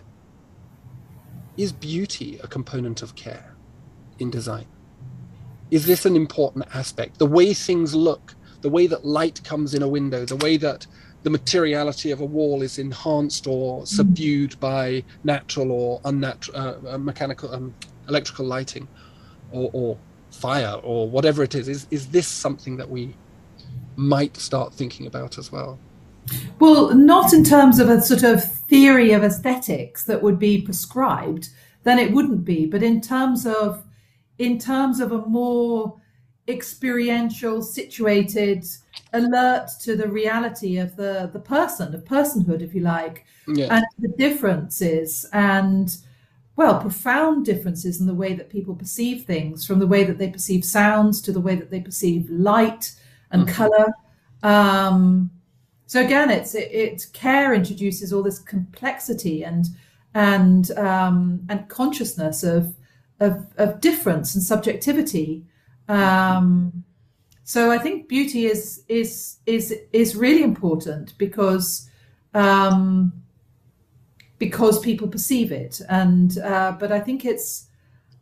[1.58, 3.56] is beauty a component of care
[4.20, 4.66] in design?
[5.72, 7.20] Is this an important aspect?
[7.20, 10.88] The way things look, the way that light comes in a window, the way that
[11.24, 13.88] the materiality of a wall is enhanced or mm.
[13.88, 17.74] subdued by natural or unnatural uh, uh, mechanical um,
[18.08, 18.88] electrical lighting
[19.52, 19.98] or, or
[20.32, 23.14] fire or whatever it is is is this something that we
[23.96, 25.80] might start thinking about as well
[26.60, 31.50] well not in terms of a sort of theory of aesthetics that would be prescribed
[31.84, 33.84] then it wouldn't be but in terms of
[34.40, 36.00] in terms of a more
[36.48, 38.66] experiential situated
[39.14, 43.68] alert to the reality of the the person of personhood if you like yeah.
[43.76, 45.98] and the differences and
[46.56, 50.30] well profound differences in the way that people perceive things from the way that they
[50.30, 52.94] perceive sounds to the way that they perceive light
[53.32, 53.54] and mm-hmm.
[53.54, 53.94] color
[54.44, 55.30] um,
[55.86, 59.68] so again it's it, it, care introduces all this complexity and
[60.18, 62.76] and um, and consciousness of,
[63.20, 65.44] of of difference and subjectivity
[65.88, 66.84] um,
[67.48, 71.90] so I think beauty is is is is really important because
[72.34, 73.14] um,
[74.38, 77.68] because people perceive it, and uh, but I think it's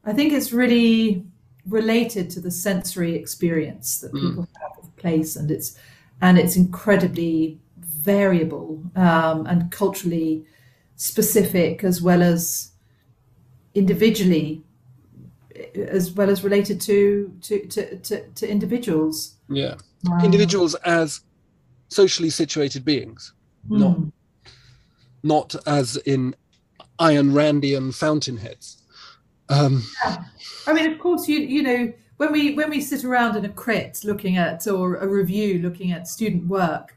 [0.03, 1.25] I think it's really
[1.67, 4.21] related to the sensory experience that mm.
[4.21, 4.61] people mm.
[4.61, 5.75] have of place, and it's
[6.21, 10.45] and it's incredibly variable um, and culturally
[10.97, 12.73] specific as well as
[13.73, 14.64] individually
[15.77, 19.35] as well as related to to to, to, to individuals.
[19.49, 20.19] Yeah, wow.
[20.23, 21.21] individuals as
[21.89, 23.33] socially situated beings,
[23.69, 23.79] mm.
[23.79, 23.97] not
[25.23, 26.35] not as in
[26.99, 28.81] Ayn Randian fountainheads.
[29.49, 30.23] Um, yeah.
[30.67, 33.49] I mean, of course, you you know when we when we sit around in a
[33.49, 36.95] crit looking at or a review looking at student work,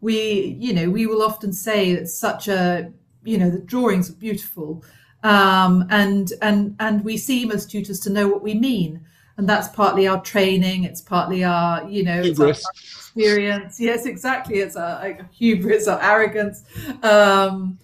[0.00, 2.92] we you know we will often say it's such a
[3.24, 4.84] you know the drawings are beautiful
[5.22, 9.04] um, and and and we seem as tutors to know what we mean.
[9.36, 10.84] And that's partly our training.
[10.84, 13.80] It's partly our you know our experience.
[13.80, 14.58] Yes exactly.
[14.58, 16.64] It's a, hubris or arrogance.
[17.02, 17.78] Um,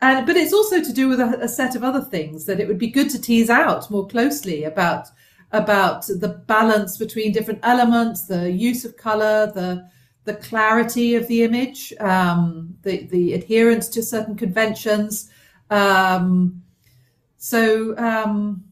[0.00, 2.66] and but it's also to do with a, a, set of other things that it
[2.66, 5.08] would be good to tease out more closely about
[5.52, 9.88] about the balance between different elements the use of color the
[10.24, 15.30] the clarity of the image um, the the adherence to certain conventions.
[15.70, 16.62] Um,
[17.44, 18.62] so, um,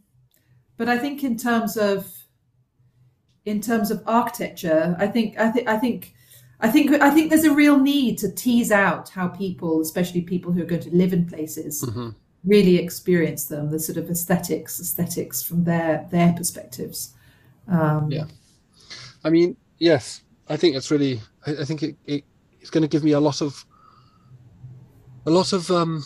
[0.77, 2.09] but I think in terms of
[3.45, 6.15] in terms of architecture, I think I think I think
[6.61, 10.53] I think I think there's a real need to tease out how people, especially people
[10.53, 12.11] who are going to live in places, mm-hmm.
[12.45, 13.71] really experience them.
[13.71, 17.13] The sort of aesthetics, aesthetics from their their perspectives.
[17.67, 18.27] Um, yeah,
[19.25, 21.21] I mean, yes, I think it's really.
[21.45, 22.25] I, I think it, it,
[22.61, 23.67] it's going to give me a lot of
[25.27, 26.05] a lot of um,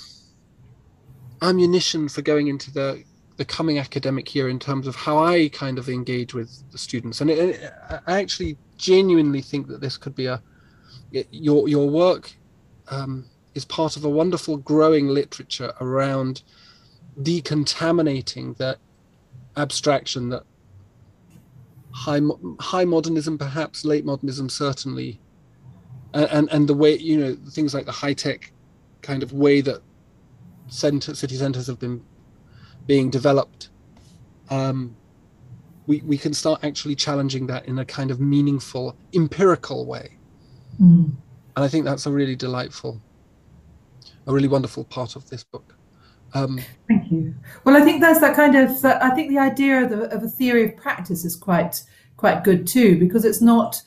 [1.45, 3.05] ammunition for going into the
[3.37, 7.21] the coming academic year in terms of how I kind of engage with the students.
[7.21, 7.73] And it, it,
[8.07, 10.41] I actually genuinely think that this could be a
[11.31, 12.33] your your work
[12.89, 13.25] um,
[13.55, 16.43] is part of a wonderful growing literature around
[17.23, 18.79] decontaminating that
[19.57, 20.45] abstraction that
[21.93, 22.21] high
[22.59, 25.21] high modernism perhaps late modernism certainly
[26.13, 28.51] and, and and the way you know things like the high tech
[29.03, 29.81] kind of way that
[30.69, 32.03] center, city centres have been
[32.87, 33.69] being developed,
[34.51, 34.97] um,
[35.87, 40.17] we, we can start actually challenging that in a kind of meaningful, empirical way.
[40.81, 41.15] Mm.
[41.57, 43.01] And I think that's a really delightful,
[44.27, 45.77] a really wonderful part of this book.
[46.33, 47.35] Um, Thank you.
[47.65, 48.85] Well, I think that's that kind of.
[48.85, 51.85] I think the idea of, the, of a theory of practice is quite
[52.17, 53.81] quite good too, because it's not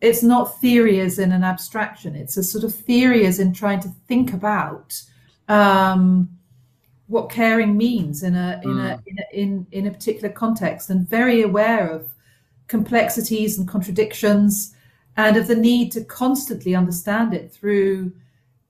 [0.00, 2.16] it's not theory as in an abstraction.
[2.16, 5.02] It's a sort of theory as in trying to think about
[5.48, 6.28] um,
[7.06, 8.84] what caring means in a in mm.
[8.84, 12.08] a, in a in in a particular context, and very aware of
[12.68, 14.74] complexities and contradictions,
[15.16, 18.12] and of the need to constantly understand it through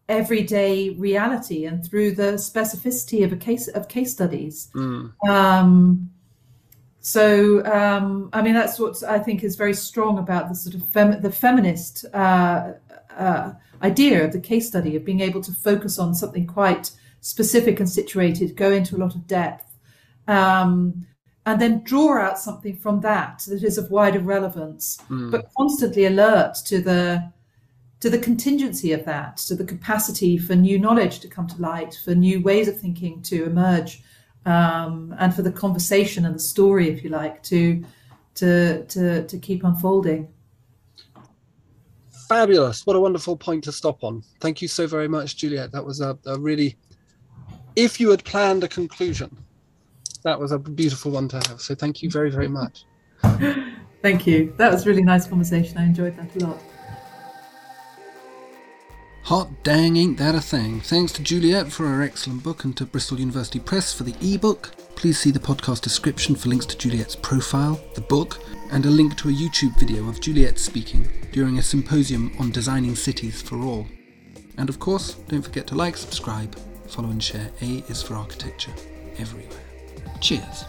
[0.09, 4.69] everyday reality and through the specificity of a case of case studies.
[4.75, 5.13] Mm.
[5.29, 6.11] Um,
[7.01, 10.89] so um, I mean that's what I think is very strong about the sort of
[10.91, 12.73] fem- the feminist uh,
[13.17, 13.53] uh,
[13.83, 17.89] idea of the case study of being able to focus on something quite specific and
[17.89, 19.79] situated, go into a lot of depth,
[20.29, 21.07] um,
[21.45, 25.31] and then draw out something from that that is of wider relevance, mm.
[25.31, 27.33] but constantly alert to the
[28.01, 31.97] to the contingency of that, to the capacity for new knowledge to come to light,
[32.05, 34.03] for new ways of thinking to emerge,
[34.45, 37.85] um, and for the conversation and the story, if you like, to
[38.35, 40.29] to to to keep unfolding.
[42.33, 42.87] Fabulous.
[42.87, 44.25] What a wonderful point to stop on.
[44.41, 45.71] Thank you so very much, Juliet.
[45.71, 46.79] That was a, a really,
[47.77, 49.37] if you had planned a conclusion,
[50.25, 51.61] that was a beautiful one to have.
[51.61, 52.87] So thank you very, very much.
[54.03, 54.55] Thank you.
[54.57, 55.77] That was a really nice conversation.
[55.77, 56.59] I enjoyed that a lot.
[59.25, 60.81] Hot dang, ain't that a thing.
[60.81, 64.73] Thanks to Juliet for her excellent book and to Bristol University Press for the ebook.
[64.97, 68.41] Please see the podcast description for links to Juliet's profile, the book,
[68.73, 72.95] and a link to a YouTube video of Juliet speaking during a symposium on designing
[72.95, 73.87] cities for all.
[74.59, 76.55] And of course, don't forget to like, subscribe,
[76.87, 78.73] follow, and share A is for Architecture
[79.19, 79.61] everywhere.
[80.21, 80.65] Cheers.